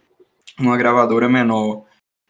[0.59, 1.85] numa gravadora menor,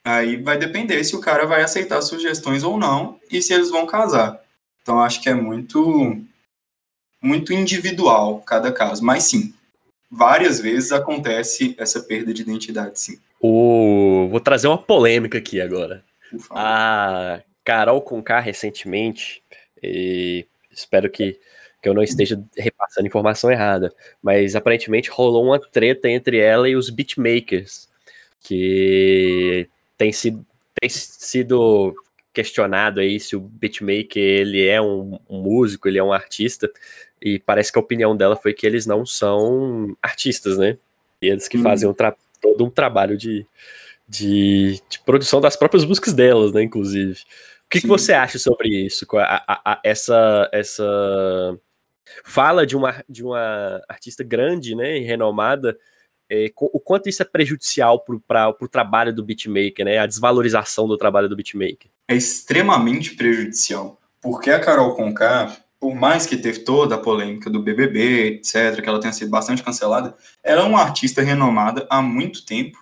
[0.05, 3.87] aí vai depender se o cara vai aceitar sugestões ou não e se eles vão
[3.87, 4.41] casar.
[4.83, 6.23] Então, acho que é muito
[7.21, 9.53] muito individual cada caso, mas sim,
[10.11, 13.19] várias vezes acontece essa perda de identidade, sim.
[13.41, 14.29] O...
[14.31, 16.05] Vou trazer uma polêmica aqui agora.
[16.51, 19.43] A Carol Conká recentemente,
[20.71, 21.39] espero que,
[21.87, 26.75] que eu não esteja repassando informação errada, mas aparentemente rolou uma treta entre ela e
[26.75, 27.89] os beatmakers,
[28.41, 30.45] que tem sido,
[30.81, 31.95] tem sido
[32.35, 36.69] questionado aí se o beatmaker ele é um, um músico, ele é um artista,
[37.23, 40.77] e parece que a opinião dela foi que eles não são artistas, né?
[41.23, 41.63] E eles que hum.
[41.63, 43.47] fazem um todo um trabalho de,
[44.09, 46.65] de, de, produção das próprias músicas delas, né?
[46.65, 47.13] Inclusive.
[47.13, 49.07] O que, que você acha sobre isso?
[49.19, 51.59] A, a, a, essa, essa
[52.25, 54.99] fala de uma, de uma artista grande, né?
[54.99, 55.77] E renomada.
[56.29, 59.99] É, o quanto isso é prejudicial para o trabalho do beatmaker, né?
[59.99, 61.91] A desvalorização do trabalho do beatmaker.
[62.09, 64.01] É extremamente prejudicial.
[64.21, 68.89] Porque a Carol Conká, por mais que teve toda a polêmica do BBB, etc., que
[68.89, 72.79] ela tenha sido bastante cancelada, ela é uma artista renomada há muito tempo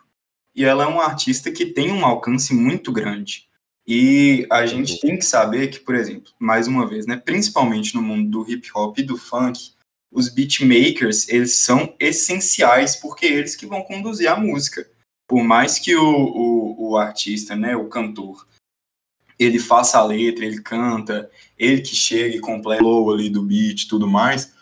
[0.54, 3.48] e ela é uma artista que tem um alcance muito grande.
[3.87, 8.03] E a gente tem que saber que, por exemplo, mais uma vez, né, principalmente no
[8.03, 9.73] mundo do hip hop e do funk,
[10.11, 14.88] os beatmakers, eles são essenciais porque eles que vão conduzir a música.
[15.27, 18.47] Por mais que o, o, o artista, né, o cantor,
[19.38, 23.88] ele faça a letra, ele canta, ele que chega e completa o ali do beat
[23.88, 24.55] tudo mais,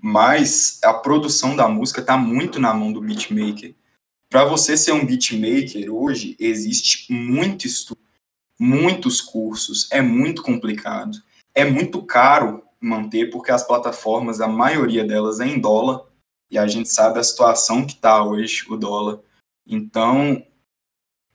[0.00, 3.74] mas a produção da música está muito na mão do beatmaker.
[4.28, 8.01] Para você ser um beatmaker hoje, existe muito estudo,
[8.62, 11.20] muitos cursos, é muito complicado,
[11.52, 16.02] é muito caro manter, porque as plataformas, a maioria delas é em dólar,
[16.48, 19.18] e a gente sabe a situação que está hoje o dólar.
[19.66, 20.40] Então,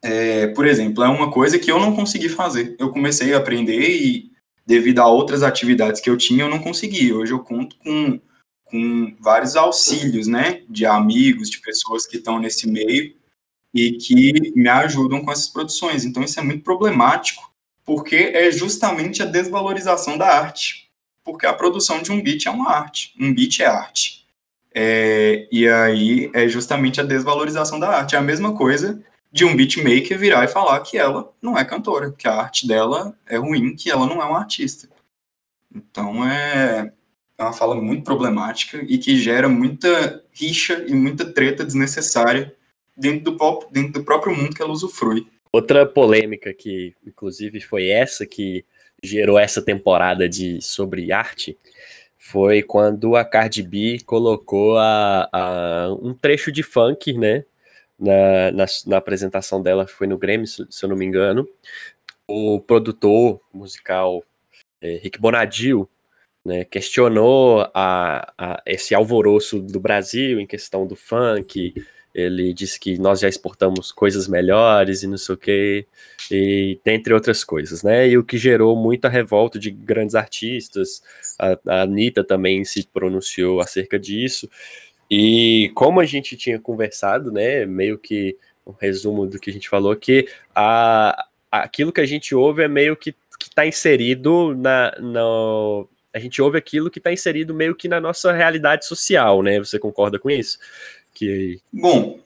[0.02, 2.78] é, por exemplo, é uma coisa que eu não consegui fazer.
[2.80, 4.32] Eu comecei a aprender e,
[4.66, 7.12] devido a outras atividades que eu tinha, eu não consegui.
[7.12, 8.22] Hoje eu conto com,
[8.64, 13.17] com vários auxílios, né, de amigos, de pessoas que estão nesse meio
[13.78, 16.04] e que me ajudam com essas produções.
[16.04, 17.52] Então, isso é muito problemático,
[17.86, 20.90] porque é justamente a desvalorização da arte.
[21.24, 23.14] Porque a produção de um beat é uma arte.
[23.20, 24.26] Um beat é arte.
[24.74, 28.16] É, e aí é justamente a desvalorização da arte.
[28.16, 32.12] É a mesma coisa de um beatmaker virar e falar que ela não é cantora,
[32.12, 34.90] que a arte dela é ruim, que ela não é uma artista.
[35.74, 36.92] Então é,
[37.38, 42.56] é uma fala muito problemática e que gera muita rixa e muita treta desnecessária
[42.98, 45.28] dentro do, dentro do próprio mundo que ela usufrui.
[45.52, 48.66] Outra polêmica que, inclusive, foi essa que
[49.02, 51.58] gerou essa temporada de sobre arte
[52.18, 57.46] foi quando a Cardi B colocou a, a um trecho de funk, né,
[57.98, 61.48] na, na, na, apresentação dela, foi no Grammy, se, se eu não me engano.
[62.28, 64.24] O produtor musical
[64.82, 65.88] é, Rick Bonadio
[66.44, 71.74] né, questionou a, a, esse alvoroço do Brasil em questão do funk.
[72.18, 75.86] Ele disse que nós já exportamos coisas melhores e não sei o que,
[76.32, 78.10] e dentre outras coisas, né?
[78.10, 81.04] E o que gerou muita revolta de grandes artistas.
[81.38, 84.50] A, a Anitta também se pronunciou acerca disso.
[85.12, 89.70] E como a gente tinha conversado, né, meio que um resumo do que a gente
[89.70, 95.88] falou, que a, aquilo que a gente ouve é meio que está inserido na, no,
[96.18, 99.60] a gente ouve aquilo que está inserido meio que na nossa realidade social, né?
[99.60, 100.58] Você concorda com isso?
[101.18, 101.60] Que...
[101.74, 102.20] Bom,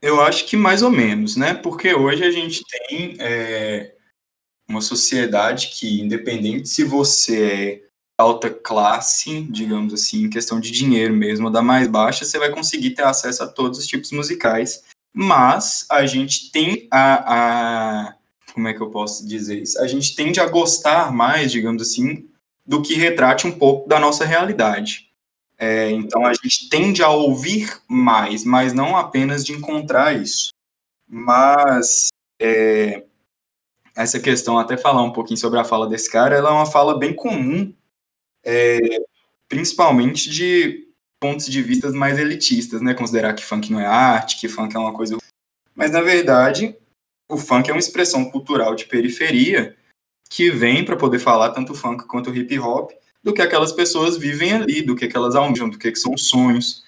[0.00, 1.52] eu acho que mais ou menos, né?
[1.52, 3.94] Porque hoje a gente tem é,
[4.66, 7.82] uma sociedade que, independente se você é
[8.16, 12.92] alta classe, digamos assim, em questão de dinheiro mesmo, da mais baixa, você vai conseguir
[12.92, 14.84] ter acesso a todos os tipos musicais.
[15.14, 18.14] Mas a gente tem a, a.
[18.54, 19.78] Como é que eu posso dizer isso?
[19.78, 22.26] A gente tende a gostar mais, digamos assim,
[22.64, 25.11] do que retrate um pouco da nossa realidade.
[25.62, 30.50] É, então a gente tende a ouvir mais, mas não apenas de encontrar isso.
[31.06, 32.08] Mas
[32.40, 33.04] é,
[33.94, 36.98] essa questão, até falar um pouquinho sobre a fala desse cara, ela é uma fala
[36.98, 37.72] bem comum
[38.44, 38.80] é,
[39.48, 40.88] principalmente de
[41.20, 42.92] pontos de vista mais elitistas, né?
[42.92, 45.16] Considerar que funk não é arte, que funk é uma coisa.
[45.76, 46.76] Mas, na verdade,
[47.30, 49.76] o funk é uma expressão cultural de periferia
[50.28, 52.90] que vem para poder falar tanto funk quanto hip hop
[53.22, 56.82] do que aquelas pessoas vivem ali, do que, aquelas almejam, do que, que são sonhos.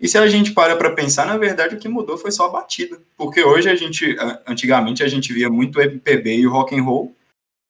[0.00, 2.50] E se a gente para para pensar, na verdade, o que mudou foi só a
[2.50, 2.98] batida.
[3.16, 7.14] Porque hoje a gente, antigamente, a gente via muito MPB e rock and roll,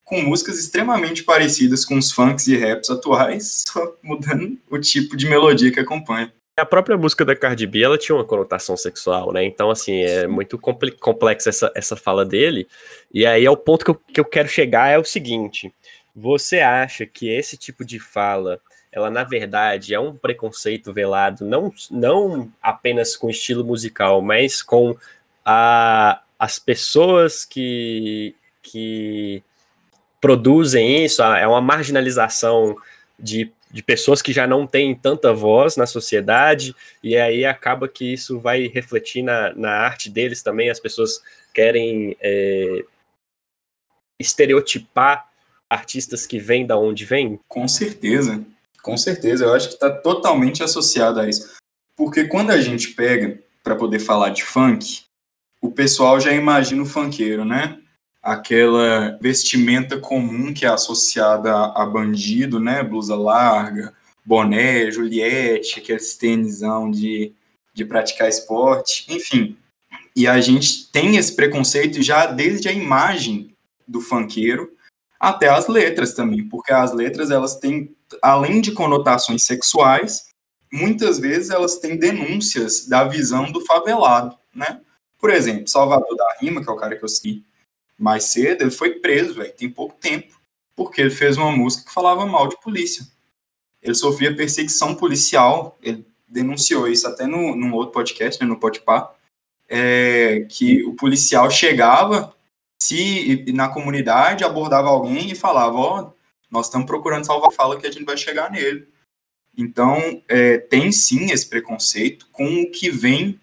[0.05, 5.29] com músicas extremamente parecidas com os funks e raps atuais, só mudando o tipo de
[5.29, 6.33] melodia que acompanha.
[6.57, 9.43] A própria música da Cardi B, ela tinha uma conotação sexual, né?
[9.45, 12.69] Então, assim, é muito complexa essa, essa fala dele.
[13.13, 15.73] E aí é o ponto que eu, que eu quero chegar é o seguinte.
[16.15, 21.73] Você acha que esse tipo de fala, ela na verdade é um preconceito velado, não,
[21.91, 24.97] não apenas com estilo musical, mas com
[25.45, 29.43] a, as pessoas que, que
[30.21, 32.77] produzem isso, é uma marginalização
[33.19, 38.13] de, de pessoas que já não têm tanta voz na sociedade, e aí acaba que
[38.13, 41.23] isso vai refletir na, na arte deles também, as pessoas
[41.55, 42.85] querem é,
[44.19, 45.30] estereotipar
[45.71, 47.41] artistas que vêm da onde vêm?
[47.49, 48.45] Com certeza,
[48.83, 51.49] com certeza, eu acho que está totalmente associado a isso.
[51.97, 55.03] Porque quando a gente pega para poder falar de funk,
[55.63, 57.79] o pessoal já imagina o funkeiro, né?
[58.23, 62.83] aquela vestimenta comum que é associada a, bandido, né?
[62.83, 67.33] Blusa larga, boné, Juliette, aqueles tênisão de,
[67.73, 69.57] de praticar esporte, enfim.
[70.15, 73.55] E a gente tem esse preconceito já desde a imagem
[73.89, 74.71] do funkeiro
[75.21, 80.31] até as letras também, porque as letras elas têm, além de conotações sexuais,
[80.73, 84.81] muitas vezes elas têm denúncias da visão do favelado, né?
[85.19, 87.45] Por exemplo, Salvador da Rima, que é o cara que eu citei
[87.99, 90.41] mais cedo, ele foi preso, velho, tem pouco tempo,
[90.75, 93.07] porque ele fez uma música que falava mal de polícia.
[93.83, 99.13] Ele sofria perseguição policial, ele denunciou isso até no, num outro podcast, né, no Podpah,
[99.69, 102.35] é, que o policial chegava
[102.83, 106.13] se na comunidade abordava alguém e falava, ó, oh,
[106.51, 108.89] nós estamos procurando salvar fala que a gente vai chegar nele.
[109.57, 113.39] Então, é, tem sim esse preconceito com o que vem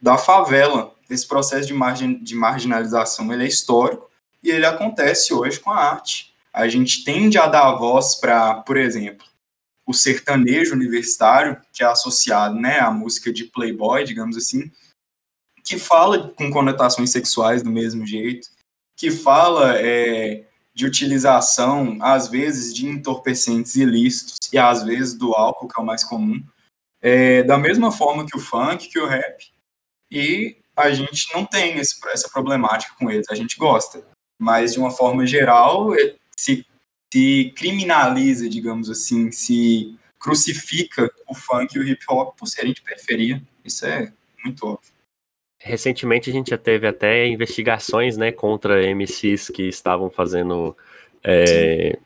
[0.00, 4.10] da favela, esse processo de, margin, de marginalização ele é histórico
[4.42, 6.34] e ele acontece hoje com a arte.
[6.52, 9.26] a gente tende a dar voz para, por exemplo,
[9.86, 14.70] o sertanejo universitário, que é associado né, à música de playboy, digamos assim,
[15.64, 18.48] que fala com conotações sexuais do mesmo jeito,
[19.02, 25.66] que fala é, de utilização, às vezes, de entorpecentes ilícitos e às vezes do álcool,
[25.66, 26.40] que é o mais comum,
[27.00, 29.52] é, da mesma forma que o funk, que o rap,
[30.08, 34.06] e a gente não tem esse, essa problemática com eles, a gente gosta,
[34.38, 36.64] mas de uma forma geral, é, se,
[37.12, 42.82] se criminaliza, digamos assim, se crucifica o funk e o hip hop por serem de
[42.82, 44.12] periferia, isso é
[44.44, 44.92] muito óbvio.
[45.64, 50.76] Recentemente a gente já teve até investigações, né, contra MCs que estavam fazendo,
[51.22, 51.96] é,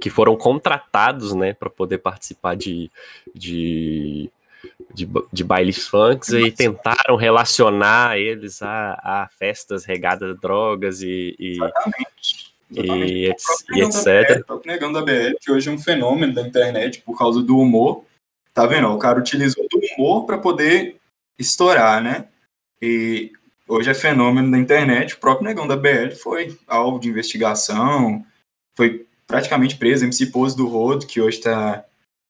[0.00, 2.90] que foram contratados, né, para poder participar de,
[3.34, 4.30] de,
[4.94, 11.36] de, de bailes funks e tentaram relacionar eles a, a festas regadas a drogas e,
[11.38, 12.52] e Exatamente.
[12.70, 13.26] E,
[13.74, 14.42] e etc.
[14.46, 18.04] BR, negando a BL, que hoje é um fenômeno da internet por causa do humor.
[18.54, 18.88] Tá vendo?
[18.88, 20.96] O cara utilizou do humor para poder
[21.38, 22.28] estourar, né?
[22.82, 23.30] E
[23.68, 25.14] hoje é fenômeno da internet.
[25.14, 28.26] O próprio negão da BL foi alvo de investigação,
[28.74, 30.04] foi praticamente preso.
[30.04, 31.84] MC Pose do Rodo, que hoje está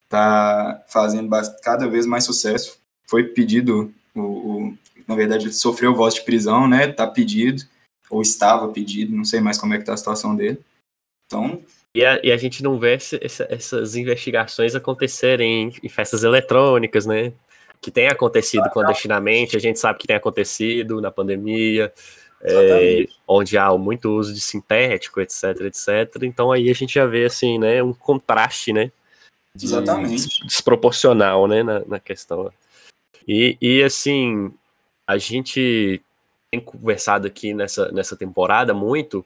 [0.07, 1.27] tá fazendo
[1.63, 2.77] cada vez mais sucesso,
[3.07, 4.77] foi pedido, o, o,
[5.07, 6.87] na verdade, ele sofreu voz de prisão, né?
[6.87, 7.63] Tá pedido,
[8.11, 10.59] ou estava pedido, não sei mais como é que tá a situação dele.
[11.25, 11.61] Então.
[11.95, 17.33] E a, e a gente não vê essa, essas investigações acontecerem em, festas eletrônicas, né?
[17.83, 21.91] Que tem acontecido clandestinamente, a gente sabe que tem acontecido na pandemia,
[22.41, 26.23] é, onde há muito uso de sintético, etc, etc.
[26.23, 28.89] Então aí a gente já vê assim, né, um contraste, né,
[29.53, 30.45] de, Exatamente.
[30.45, 32.49] desproporcional, né, na, na questão.
[33.27, 34.49] E, e assim,
[35.05, 36.01] a gente
[36.49, 39.25] tem conversado aqui nessa, nessa temporada muito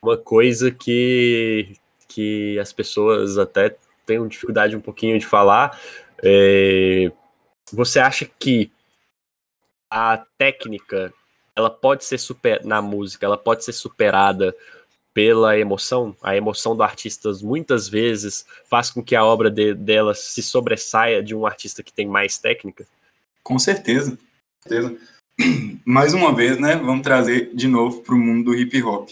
[0.00, 1.72] uma coisa que,
[2.06, 3.76] que as pessoas até
[4.06, 5.76] têm dificuldade um pouquinho de falar,
[6.22, 7.10] é,
[7.72, 8.70] você acha que
[9.90, 11.12] a técnica
[11.54, 14.54] ela pode ser super na música, ela pode ser superada
[15.14, 16.14] pela emoção.
[16.22, 21.22] A emoção do artista muitas vezes faz com que a obra de, dela se sobressaia
[21.22, 22.86] de um artista que tem mais técnica.
[23.42, 24.10] Com certeza,
[24.62, 24.96] com certeza.
[25.86, 26.76] Mais uma vez, né?
[26.76, 29.08] Vamos trazer de novo para o mundo do hip hop.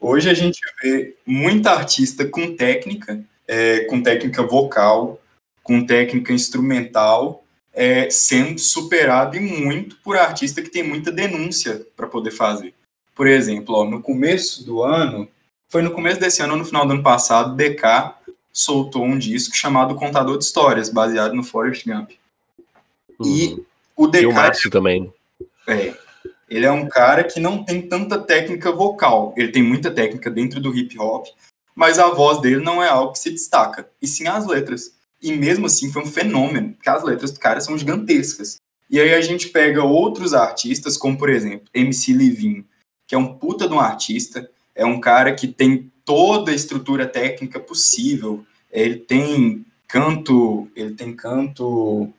[0.00, 5.20] Hoje a gente vê muita artista com técnica, é, com técnica vocal,
[5.62, 12.06] com técnica instrumental, é, sendo superado e muito por artista que tem muita denúncia para
[12.06, 12.74] poder fazer.
[13.14, 15.28] Por exemplo, ó, no começo do ano,
[15.68, 18.14] foi no começo desse ano ou no final do ano passado, DK
[18.52, 22.10] soltou um disco chamado Contador de Histórias, baseado no Forrest Gump.
[23.18, 23.26] Uhum.
[23.26, 23.64] E
[23.96, 24.22] o DK.
[24.22, 25.12] E o Márcio também.
[25.66, 25.94] É.
[26.48, 29.32] Ele é um cara que não tem tanta técnica vocal.
[29.36, 31.26] Ele tem muita técnica dentro do hip hop,
[31.74, 34.92] mas a voz dele não é algo que se destaca, e sim as letras.
[35.22, 38.56] E mesmo assim foi um fenômeno, porque as letras do cara são gigantescas.
[38.88, 42.64] E aí a gente pega outros artistas, como por exemplo, MC Livinho,
[43.06, 47.06] que é um puta de um artista, é um cara que tem toda a estrutura
[47.06, 48.44] técnica possível.
[48.70, 52.12] Ele tem canto, ele tem canto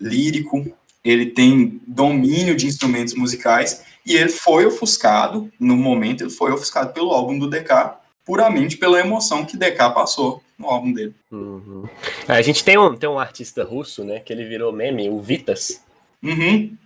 [0.00, 0.64] lírico,
[1.02, 6.92] ele tem domínio de instrumentos musicais e ele foi ofuscado, no momento ele foi ofuscado
[6.92, 11.14] pelo álbum do DK, puramente pela emoção que DK passou no álbum dele.
[11.30, 11.88] Uhum.
[12.26, 15.84] A gente tem um, tem um artista russo, né, que ele virou meme, o Vitas.
[16.22, 16.76] Uhum.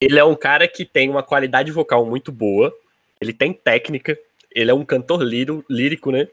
[0.00, 2.72] Ele é um cara que tem uma qualidade vocal muito boa,
[3.20, 4.18] ele tem técnica,
[4.50, 6.28] ele é um cantor lírico, lírico, né?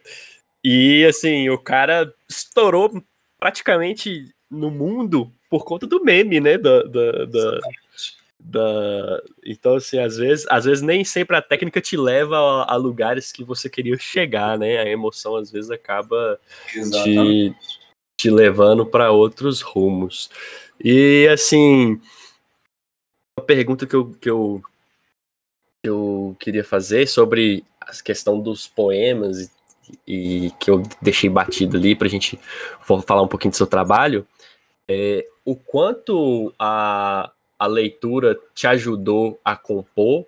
[0.63, 3.03] E assim, o cara estourou
[3.39, 6.57] praticamente no mundo por conta do meme, né?
[6.57, 7.59] Da, da, da,
[8.47, 9.21] da...
[9.43, 13.31] Então, assim, às vezes, às vezes nem sempre a técnica te leva a, a lugares
[13.31, 14.77] que você queria chegar, né?
[14.77, 16.39] A emoção às vezes acaba
[16.71, 17.55] te,
[18.17, 20.29] te levando para outros rumos.
[20.83, 21.99] E assim,
[23.37, 24.61] uma pergunta que eu, que eu,
[25.83, 29.51] que eu queria fazer sobre a questão dos poemas
[30.07, 32.39] e, e que eu deixei batido ali para a gente
[33.05, 34.27] falar um pouquinho do seu trabalho.
[34.87, 40.25] É, o quanto a, a leitura te ajudou a compor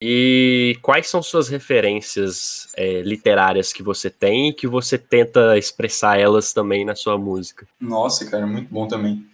[0.00, 6.18] e quais são suas referências é, literárias que você tem e que você tenta expressar
[6.18, 7.66] elas também na sua música?
[7.80, 9.26] Nossa, cara, muito bom também.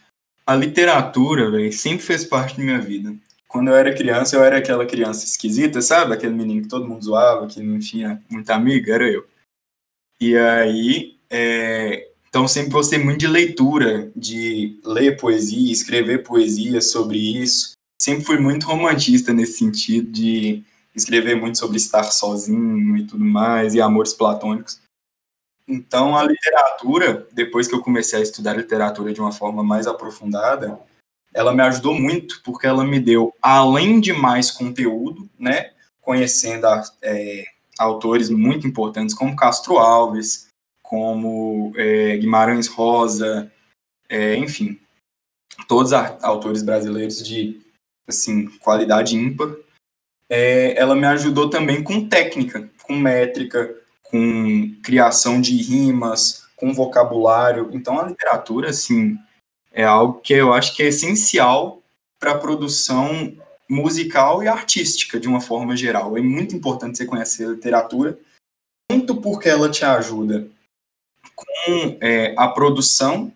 [0.47, 3.15] A literatura, velho, sempre fez parte da minha vida.
[3.49, 6.15] Quando eu era criança, eu era aquela criança esquisita, sabe?
[6.15, 9.27] Aquele menino que todo mundo zoava, que não tinha muita amiga, era eu.
[10.21, 17.19] E aí, é, então, sempre gostei muito de leitura, de ler poesia, escrever poesia sobre
[17.19, 17.75] isso.
[18.01, 20.65] Sempre fui muito romantista nesse sentido, de
[20.97, 24.81] escrever muito sobre estar sozinho e tudo mais, e amores platônicos.
[25.69, 30.81] Então, a literatura, depois que eu comecei a estudar literatura de uma forma mais aprofundada,
[31.35, 36.67] ela me ajudou muito, porque ela me deu, além de mais conteúdo, né, conhecendo
[37.03, 37.45] é,
[37.79, 40.51] autores muito importantes como Castro Alves,
[40.93, 43.51] como é, Guimarães Rosa,
[44.11, 44.79] é, enfim,
[45.67, 47.63] todos autores brasileiros de
[48.07, 49.57] assim qualidade ímpar.
[50.29, 57.71] É, ela me ajudou também com técnica, com métrica, com criação de rimas, com vocabulário.
[57.73, 59.17] Então a literatura, assim,
[59.73, 61.83] é algo que eu acho que é essencial
[62.21, 63.35] para a produção
[63.67, 66.19] musical e artística, de uma forma geral.
[66.19, 68.19] É muito importante você conhecer a literatura,
[68.91, 70.51] tanto porque ela te ajuda
[71.65, 73.33] com é, a produção,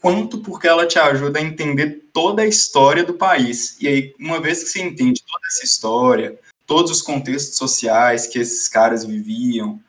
[0.00, 3.76] quanto porque ela te ajuda a entender toda a história do país.
[3.80, 8.38] E aí, uma vez que você entende toda essa história, todos os contextos sociais que
[8.38, 9.80] esses caras viviam,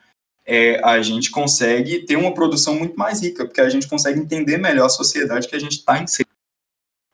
[0.44, 4.58] é, a gente consegue ter uma produção muito mais rica, porque a gente consegue entender
[4.58, 6.30] melhor a sociedade que a gente está inserido.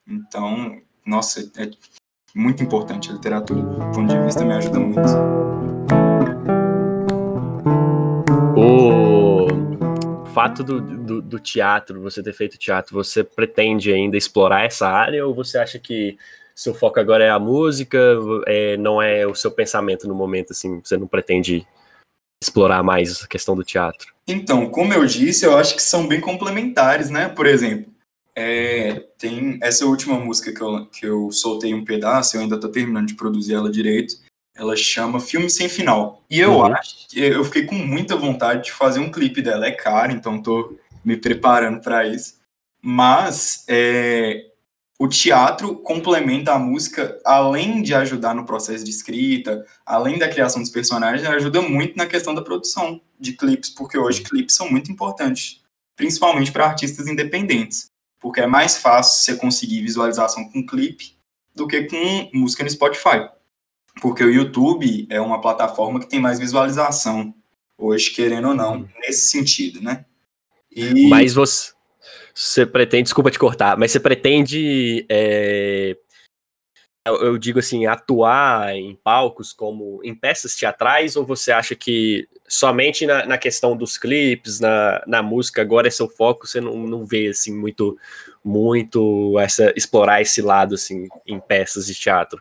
[0.09, 1.71] Então, nossa, é
[2.35, 5.68] muito importante a literatura, do ponto de vista, me ajuda muito.
[10.49, 15.27] Fato do, do, do, teatro, você ter feito teatro, você pretende ainda explorar essa área
[15.27, 16.17] ou você acha que
[16.55, 17.99] seu foco agora é a música,
[18.47, 21.67] é, não é o seu pensamento no momento, assim, você não pretende
[22.43, 24.13] explorar mais a questão do teatro?
[24.27, 27.29] Então, como eu disse, eu acho que são bem complementares, né?
[27.29, 27.93] Por exemplo,
[28.37, 32.71] é, tem essa última música que eu, que eu soltei um pedaço, eu ainda estou
[32.71, 34.17] terminando de produzir ela direito.
[34.59, 36.23] Ela chama Filme Sem Final.
[36.29, 36.75] E eu uhum.
[36.75, 39.67] acho que eu fiquei com muita vontade de fazer um clipe dela.
[39.67, 42.35] É caro, então estou me preparando para isso.
[42.83, 44.49] Mas é,
[44.99, 50.61] o teatro complementa a música, além de ajudar no processo de escrita, além da criação
[50.61, 54.91] dos personagens, ajuda muito na questão da produção de clipes, porque hoje clipes são muito
[54.91, 55.63] importantes,
[55.95, 61.17] principalmente para artistas independentes, porque é mais fácil você conseguir visualização com clipe
[61.55, 63.29] do que com música no Spotify,
[64.01, 67.35] porque o YouTube é uma plataforma que tem mais visualização
[67.77, 70.05] hoje, querendo ou não, nesse sentido, né?
[70.71, 71.09] E...
[71.09, 71.73] Mas você
[72.39, 75.97] você pretende, desculpa te cortar, mas você pretende, é,
[77.05, 83.07] eu digo assim, atuar em palcos como em peças teatrais ou você acha que somente
[83.07, 87.05] na, na questão dos clipes, na, na música, agora é seu foco, você não, não
[87.05, 87.99] vê assim muito,
[88.45, 92.41] muito essa explorar esse lado assim em peças de teatro?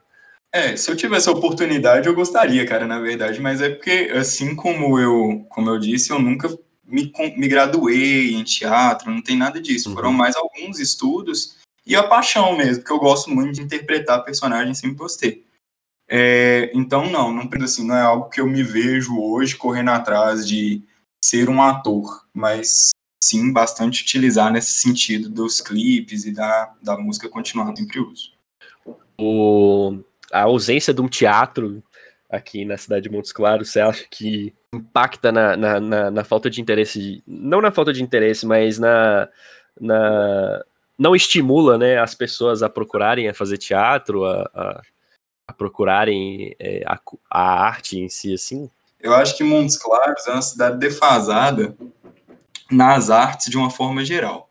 [0.54, 4.56] É, se eu tivesse a oportunidade, eu gostaria, cara, na verdade, mas é porque, assim
[4.56, 6.50] como eu, como eu disse, eu nunca
[6.86, 9.90] me, me graduei em teatro, não tem nada disso.
[9.90, 9.96] Uhum.
[9.96, 14.78] Foram mais alguns estudos e a paixão mesmo, porque eu gosto muito de interpretar personagens
[14.78, 15.46] sem gostei.
[16.10, 20.48] É, então, não, não, assim, não é algo que eu me vejo hoje correndo atrás
[20.48, 20.82] de
[21.24, 22.92] ser um ator, mas
[23.22, 28.32] sim bastante utilizar nesse sentido dos clipes e da, da música continuar sempre uso.
[29.20, 30.00] O,
[30.32, 31.84] a ausência de um teatro
[32.30, 36.50] aqui na cidade de Montes Claros, você acha que impacta na, na, na, na falta
[36.50, 39.30] de interesse, não na falta de interesse, mas na,
[39.80, 40.64] na
[40.98, 44.82] não estimula né, as pessoas a procurarem a fazer teatro, a, a,
[45.48, 47.00] a procurarem é, a,
[47.30, 48.70] a arte em si, assim?
[49.00, 51.76] Eu acho que Montes Claros é uma cidade defasada
[52.70, 54.47] nas artes de uma forma geral.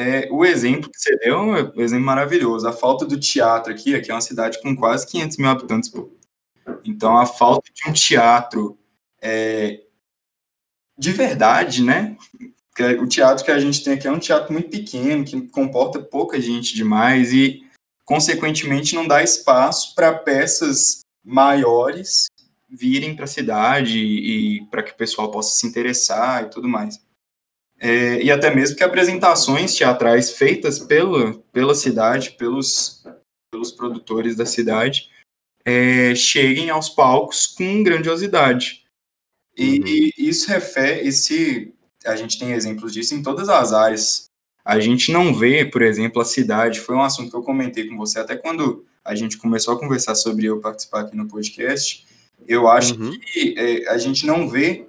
[0.00, 2.68] É, o exemplo que você deu é um exemplo maravilhoso.
[2.68, 5.88] A falta do teatro aqui, aqui é uma cidade com quase 500 mil habitantes.
[5.88, 6.08] Pô.
[6.84, 8.78] Então, a falta de um teatro
[9.20, 9.82] é,
[10.96, 12.16] de verdade, né?
[13.02, 16.40] O teatro que a gente tem aqui é um teatro muito pequeno, que comporta pouca
[16.40, 17.66] gente demais e,
[18.04, 22.28] consequentemente, não dá espaço para peças maiores
[22.70, 27.00] virem para a cidade e para que o pessoal possa se interessar e tudo mais.
[27.80, 33.04] É, e até mesmo que apresentações teatrais feitas pela, pela cidade, pelos,
[33.52, 35.08] pelos produtores da cidade,
[35.64, 38.84] é, cheguem aos palcos com grandiosidade.
[39.56, 40.10] E uhum.
[40.18, 41.72] isso refere, esse,
[42.04, 44.26] a gente tem exemplos disso em todas as áreas.
[44.64, 47.96] A gente não vê, por exemplo, a cidade, foi um assunto que eu comentei com
[47.96, 52.06] você até quando a gente começou a conversar sobre eu participar aqui no podcast.
[52.46, 53.18] Eu acho uhum.
[53.18, 54.86] que é, a gente não vê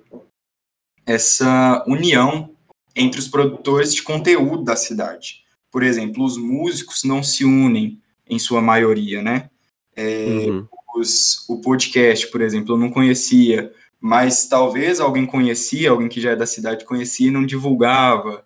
[1.06, 2.56] essa união
[3.00, 5.44] entre os produtores de conteúdo da cidade.
[5.72, 9.50] Por exemplo, os músicos não se unem em sua maioria, né?
[9.96, 10.68] É, uhum.
[10.96, 16.32] os, o podcast, por exemplo, eu não conhecia mas talvez alguém conhecia, alguém que já
[16.32, 18.46] é da cidade conhecia e não divulgava.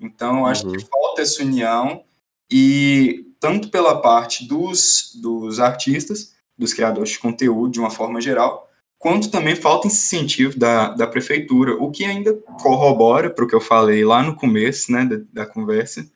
[0.00, 0.72] Então, acho uhum.
[0.72, 2.02] que falta essa união
[2.50, 8.70] e tanto pela parte dos, dos artistas, dos criadores de conteúdo de uma forma geral,
[9.04, 12.32] quanto também falta incentivo da, da prefeitura, o que ainda
[12.62, 16.10] corrobora para o que eu falei lá no começo né, da, da conversa,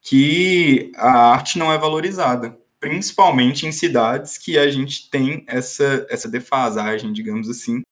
[0.00, 6.26] que a arte não é valorizada, principalmente em cidades que a gente tem essa, essa
[6.26, 7.82] defasagem, digamos assim,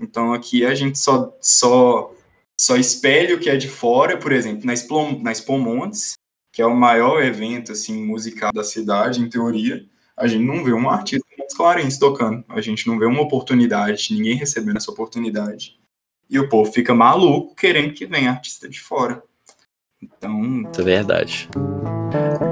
[0.00, 2.14] então aqui a gente só, só,
[2.58, 6.14] só espelha o que é de fora, por exemplo, na Expo, na Expo Montes,
[6.50, 9.84] que é o maior evento assim, musical da cidade, em teoria,
[10.16, 14.14] a gente não vê um artista Montes Clarence tocando, a gente não vê uma oportunidade,
[14.14, 15.78] ninguém recebendo essa oportunidade.
[16.28, 19.22] E o povo fica maluco querendo que venha artista de fora.
[20.02, 20.62] Então.
[20.78, 21.48] É verdade.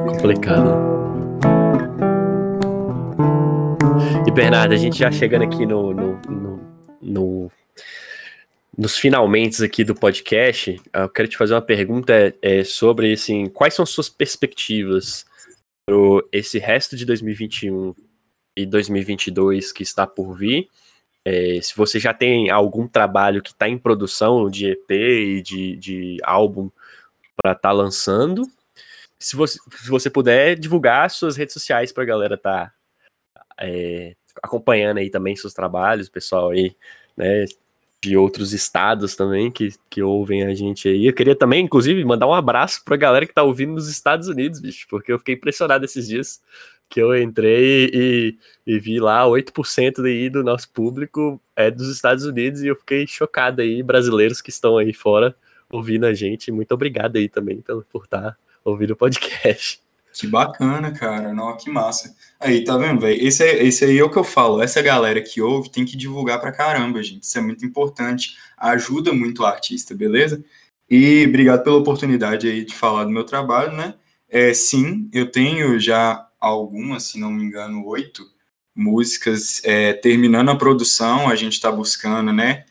[0.08, 0.76] Complicado.
[4.26, 6.60] E Bernardo, a gente já chegando aqui no, no, no,
[7.00, 7.52] no
[8.76, 13.74] nos finalmente aqui do podcast, eu quero te fazer uma pergunta é, sobre assim, quais
[13.74, 15.26] são suas perspectivas
[15.86, 15.96] para
[16.30, 17.94] esse resto de 2021
[18.56, 20.68] e 2022 que está por vir.
[21.24, 25.76] É, se você já tem algum trabalho que está em produção de EP e de,
[25.76, 26.68] de álbum
[27.36, 28.44] para estar tá lançando,
[29.18, 32.74] se você, se você puder divulgar suas redes sociais para a galera estar
[33.34, 36.74] tá, é, acompanhando aí também seus trabalhos, pessoal aí,
[37.16, 37.44] né,
[38.02, 41.06] de outros estados também que, que ouvem a gente aí.
[41.06, 44.58] Eu queria também, inclusive, mandar um abraço pra galera que tá ouvindo nos Estados Unidos,
[44.58, 46.42] bicho, porque eu fiquei impressionado esses dias
[46.92, 52.26] que eu entrei e, e vi lá 8% aí do nosso público é dos Estados
[52.26, 55.34] Unidos e eu fiquei chocado aí, brasileiros que estão aí fora
[55.70, 56.52] ouvindo a gente.
[56.52, 59.80] Muito obrigado aí também pelo, por estar tá ouvindo o podcast.
[60.12, 61.32] Que bacana, cara.
[61.32, 62.14] Não, que massa.
[62.38, 63.26] Aí, tá vendo, velho?
[63.26, 64.62] Esse, é, esse aí é o que eu falo.
[64.62, 67.22] Essa galera que ouve tem que divulgar pra caramba, gente.
[67.22, 68.36] Isso é muito importante.
[68.58, 70.44] Ajuda muito o artista, beleza?
[70.90, 73.94] E obrigado pela oportunidade aí de falar do meu trabalho, né?
[74.28, 78.28] É, sim, eu tenho já algumas, se não me engano, oito
[78.74, 81.28] músicas é, terminando a produção.
[81.28, 82.66] A gente está buscando, né?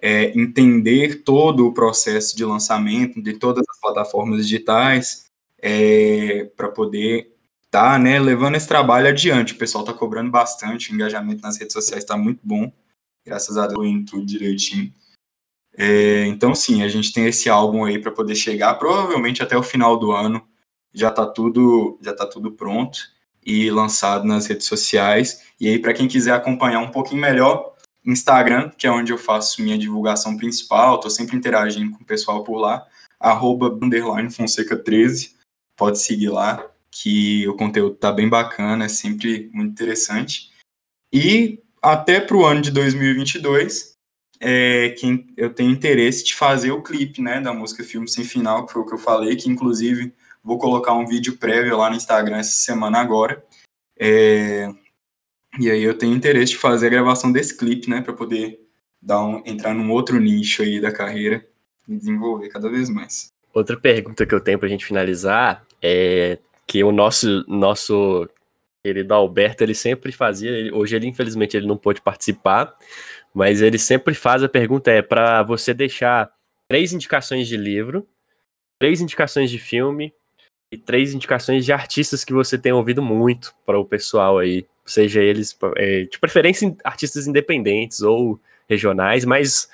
[0.00, 5.24] É, entender todo o processo de lançamento de todas as plataformas digitais
[5.58, 7.32] é, para poder
[7.64, 9.54] estar tá, né, levando esse trabalho adiante.
[9.54, 12.70] O pessoal está cobrando bastante, o engajamento nas redes sociais está muito bom,
[13.24, 14.92] graças a Deus, indo tudo direitinho.
[15.76, 19.62] É, então, sim, a gente tem esse álbum aí para poder chegar, provavelmente até o
[19.62, 20.46] final do ano
[20.92, 23.15] já está tudo, já tá tudo pronto
[23.46, 25.46] e lançado nas redes sociais.
[25.60, 27.74] E aí, para quem quiser acompanhar um pouquinho melhor,
[28.04, 32.42] Instagram, que é onde eu faço minha divulgação principal, estou sempre interagindo com o pessoal
[32.42, 32.84] por lá,
[33.18, 35.36] arroba underline Fonseca 13
[35.76, 40.50] pode seguir lá, que o conteúdo tá bem bacana, é sempre muito interessante.
[41.12, 43.92] E até para o ano de 2022,
[44.40, 48.66] é, quem eu tenho interesse de fazer o clipe, né, da música Filme Sem Final,
[48.66, 50.14] que foi o que eu falei, que inclusive
[50.46, 53.44] vou colocar um vídeo prévio lá no Instagram essa semana agora.
[53.98, 54.70] É,
[55.58, 58.60] e aí eu tenho interesse de fazer a gravação desse clipe, né, para poder
[59.02, 61.44] dar um, entrar num outro nicho aí da carreira
[61.88, 63.32] e desenvolver cada vez mais.
[63.52, 68.28] Outra pergunta que eu tenho para a gente finalizar é que o nosso nosso
[68.84, 72.76] querido Alberto ele sempre fazia, ele, hoje ele infelizmente ele não pôde participar,
[73.34, 76.30] mas ele sempre faz a pergunta é para você deixar
[76.68, 78.06] três indicações de livro,
[78.78, 80.12] três indicações de filme
[80.70, 85.22] e três indicações de artistas que você tem ouvido muito para o pessoal aí, seja
[85.22, 89.68] eles é, de preferência artistas independentes ou regionais, mas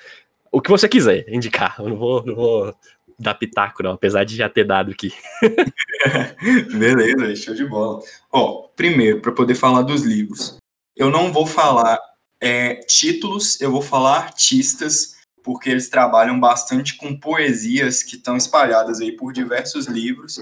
[0.51, 1.75] o que você quiser indicar.
[1.79, 2.75] Eu não vou, não vou
[3.17, 5.11] dar pitaco, não, apesar de já ter dado aqui.
[6.77, 8.01] Beleza, show de bola.
[8.31, 10.57] Ó, primeiro, para poder falar dos livros,
[10.95, 11.99] eu não vou falar
[12.39, 19.01] é, títulos, eu vou falar artistas, porque eles trabalham bastante com poesias que estão espalhadas
[19.01, 20.39] aí por diversos livros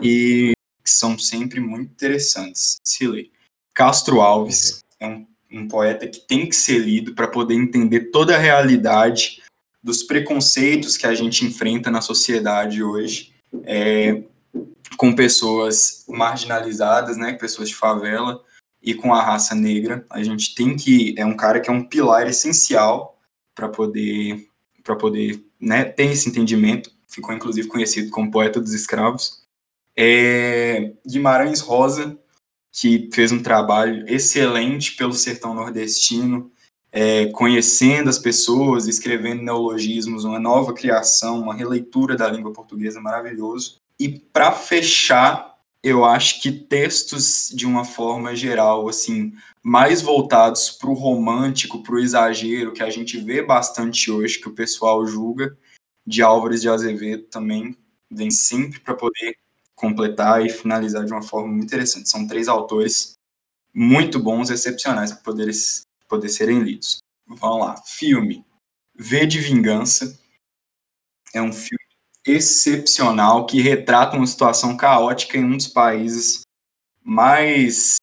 [0.00, 3.30] e que são sempre muito interessantes se ler.
[3.74, 8.34] Castro Alves é um, um poeta que tem que ser lido para poder entender toda
[8.34, 9.42] a realidade
[9.82, 13.32] dos preconceitos que a gente enfrenta na sociedade hoje
[13.64, 14.22] é,
[14.96, 18.42] com pessoas marginalizadas, né, pessoas de favela
[18.82, 20.04] e com a raça negra.
[20.10, 23.18] A gente tem que é um cara que é um pilar essencial
[23.54, 24.48] para poder
[24.82, 26.90] para poder né, ter esse entendimento.
[27.08, 29.45] Ficou inclusive conhecido como poeta dos escravos.
[29.96, 32.18] É, Guimarães Rosa,
[32.70, 36.50] que fez um trabalho excelente pelo sertão nordestino,
[36.92, 43.80] é, conhecendo as pessoas, escrevendo neologismos, uma nova criação, uma releitura da língua portuguesa maravilhoso.
[43.98, 49.32] E para fechar, eu acho que textos de uma forma geral, assim,
[49.62, 54.48] mais voltados para o romântico, para o exagero, que a gente vê bastante hoje, que
[54.48, 55.56] o pessoal julga,
[56.06, 57.76] de Álvares de Azevedo também
[58.10, 59.36] vem sempre para poder
[59.76, 62.08] completar e finalizar de uma forma muito interessante.
[62.08, 63.12] São três autores
[63.72, 65.52] muito bons, excepcionais para poder
[66.08, 66.98] poder serem lidos.
[67.26, 67.76] Vamos lá.
[67.84, 68.44] Filme
[68.94, 70.18] V de Vingança.
[71.34, 71.84] É um filme
[72.26, 76.40] excepcional que retrata uma situação caótica em um dos países
[77.04, 77.96] mais,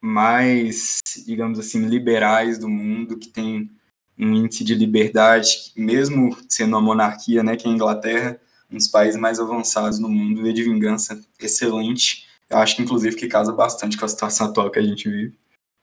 [0.00, 3.70] mais digamos assim, liberais do mundo, que tem
[4.16, 8.40] um índice de liberdade, mesmo sendo uma monarquia, né, que é a Inglaterra,
[8.70, 12.26] um dos países mais avançados no mundo, V de Vingança, excelente.
[12.48, 15.34] Eu acho que, inclusive, que casa bastante com a situação atual que a gente vive.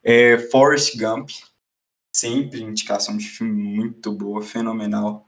[0.03, 1.29] É Forrest Gump,
[2.15, 5.25] sempre indicação de filme muito boa, fenomenal.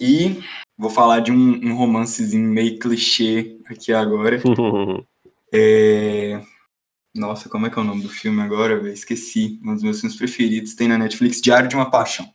[0.00, 0.40] E
[0.76, 4.40] vou falar de um, um romancezinho meio clichê aqui agora.
[5.52, 6.42] é...
[7.14, 8.78] Nossa, como é que é o nome do filme agora?
[8.78, 8.92] Véio?
[8.92, 9.58] Esqueci.
[9.64, 12.30] Um dos meus filmes preferidos tem na Netflix, Diário de uma Paixão.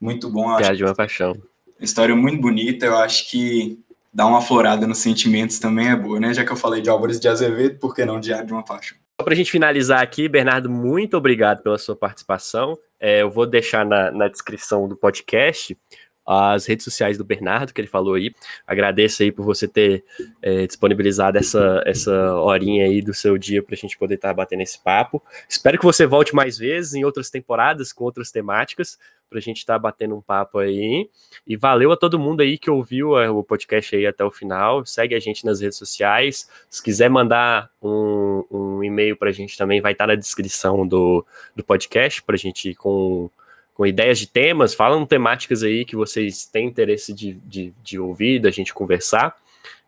[0.00, 0.56] Muito bom.
[0.56, 1.34] Diário de uma Paixão.
[1.80, 3.78] História muito bonita, eu acho que
[4.12, 6.34] dá uma florada nos sentimentos também é boa, né?
[6.34, 8.98] Já que eu falei de Álvares de Azevedo, por que não Diário de uma Paixão?
[9.20, 12.78] Só para a gente finalizar aqui, Bernardo, muito obrigado pela sua participação.
[12.98, 15.76] É, eu vou deixar na, na descrição do podcast
[16.24, 18.32] as redes sociais do Bernardo, que ele falou aí.
[18.66, 20.04] Agradeço aí por você ter
[20.40, 24.34] é, disponibilizado essa, essa horinha aí do seu dia para a gente poder estar tá
[24.34, 25.22] batendo esse papo.
[25.48, 28.98] Espero que você volte mais vezes em outras temporadas com outras temáticas
[29.32, 31.08] para a gente estar tá batendo um papo aí.
[31.46, 34.86] E valeu a todo mundo aí que ouviu é, o podcast aí até o final.
[34.86, 36.48] Segue a gente nas redes sociais.
[36.70, 40.86] Se quiser mandar um, um e-mail para a gente também, vai estar tá na descrição
[40.86, 41.26] do,
[41.56, 43.30] do podcast para a gente com
[43.74, 48.38] com ideias de temas, falam temáticas aí que vocês têm interesse de, de, de ouvir,
[48.38, 49.34] da gente conversar.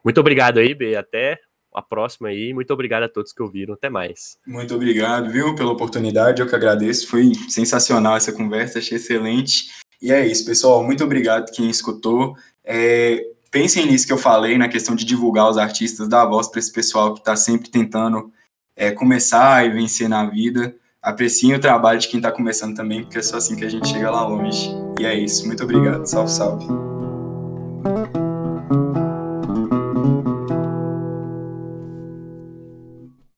[0.03, 0.97] Muito obrigado aí, B.
[0.97, 1.39] Até
[1.75, 2.55] a próxima aí.
[2.55, 3.75] Muito obrigado a todos que ouviram.
[3.75, 4.39] Até mais.
[4.47, 6.41] Muito obrigado, viu, pela oportunidade.
[6.41, 7.09] Eu que agradeço.
[7.09, 9.71] Foi sensacional essa conversa, achei excelente.
[10.01, 10.85] E é isso, pessoal.
[10.85, 12.37] Muito obrigado quem escutou.
[12.65, 16.61] É, pensem nisso que eu falei, na questão de divulgar os artistas, dar voz para
[16.61, 18.33] esse pessoal que está sempre tentando
[18.77, 23.19] é, começar e vencer na vida apreciem o trabalho de quem está começando também, porque
[23.19, 24.71] é só assim que a gente chega lá longe.
[24.99, 25.47] E é isso.
[25.47, 26.07] Muito obrigado.
[26.07, 26.67] Salve, salve.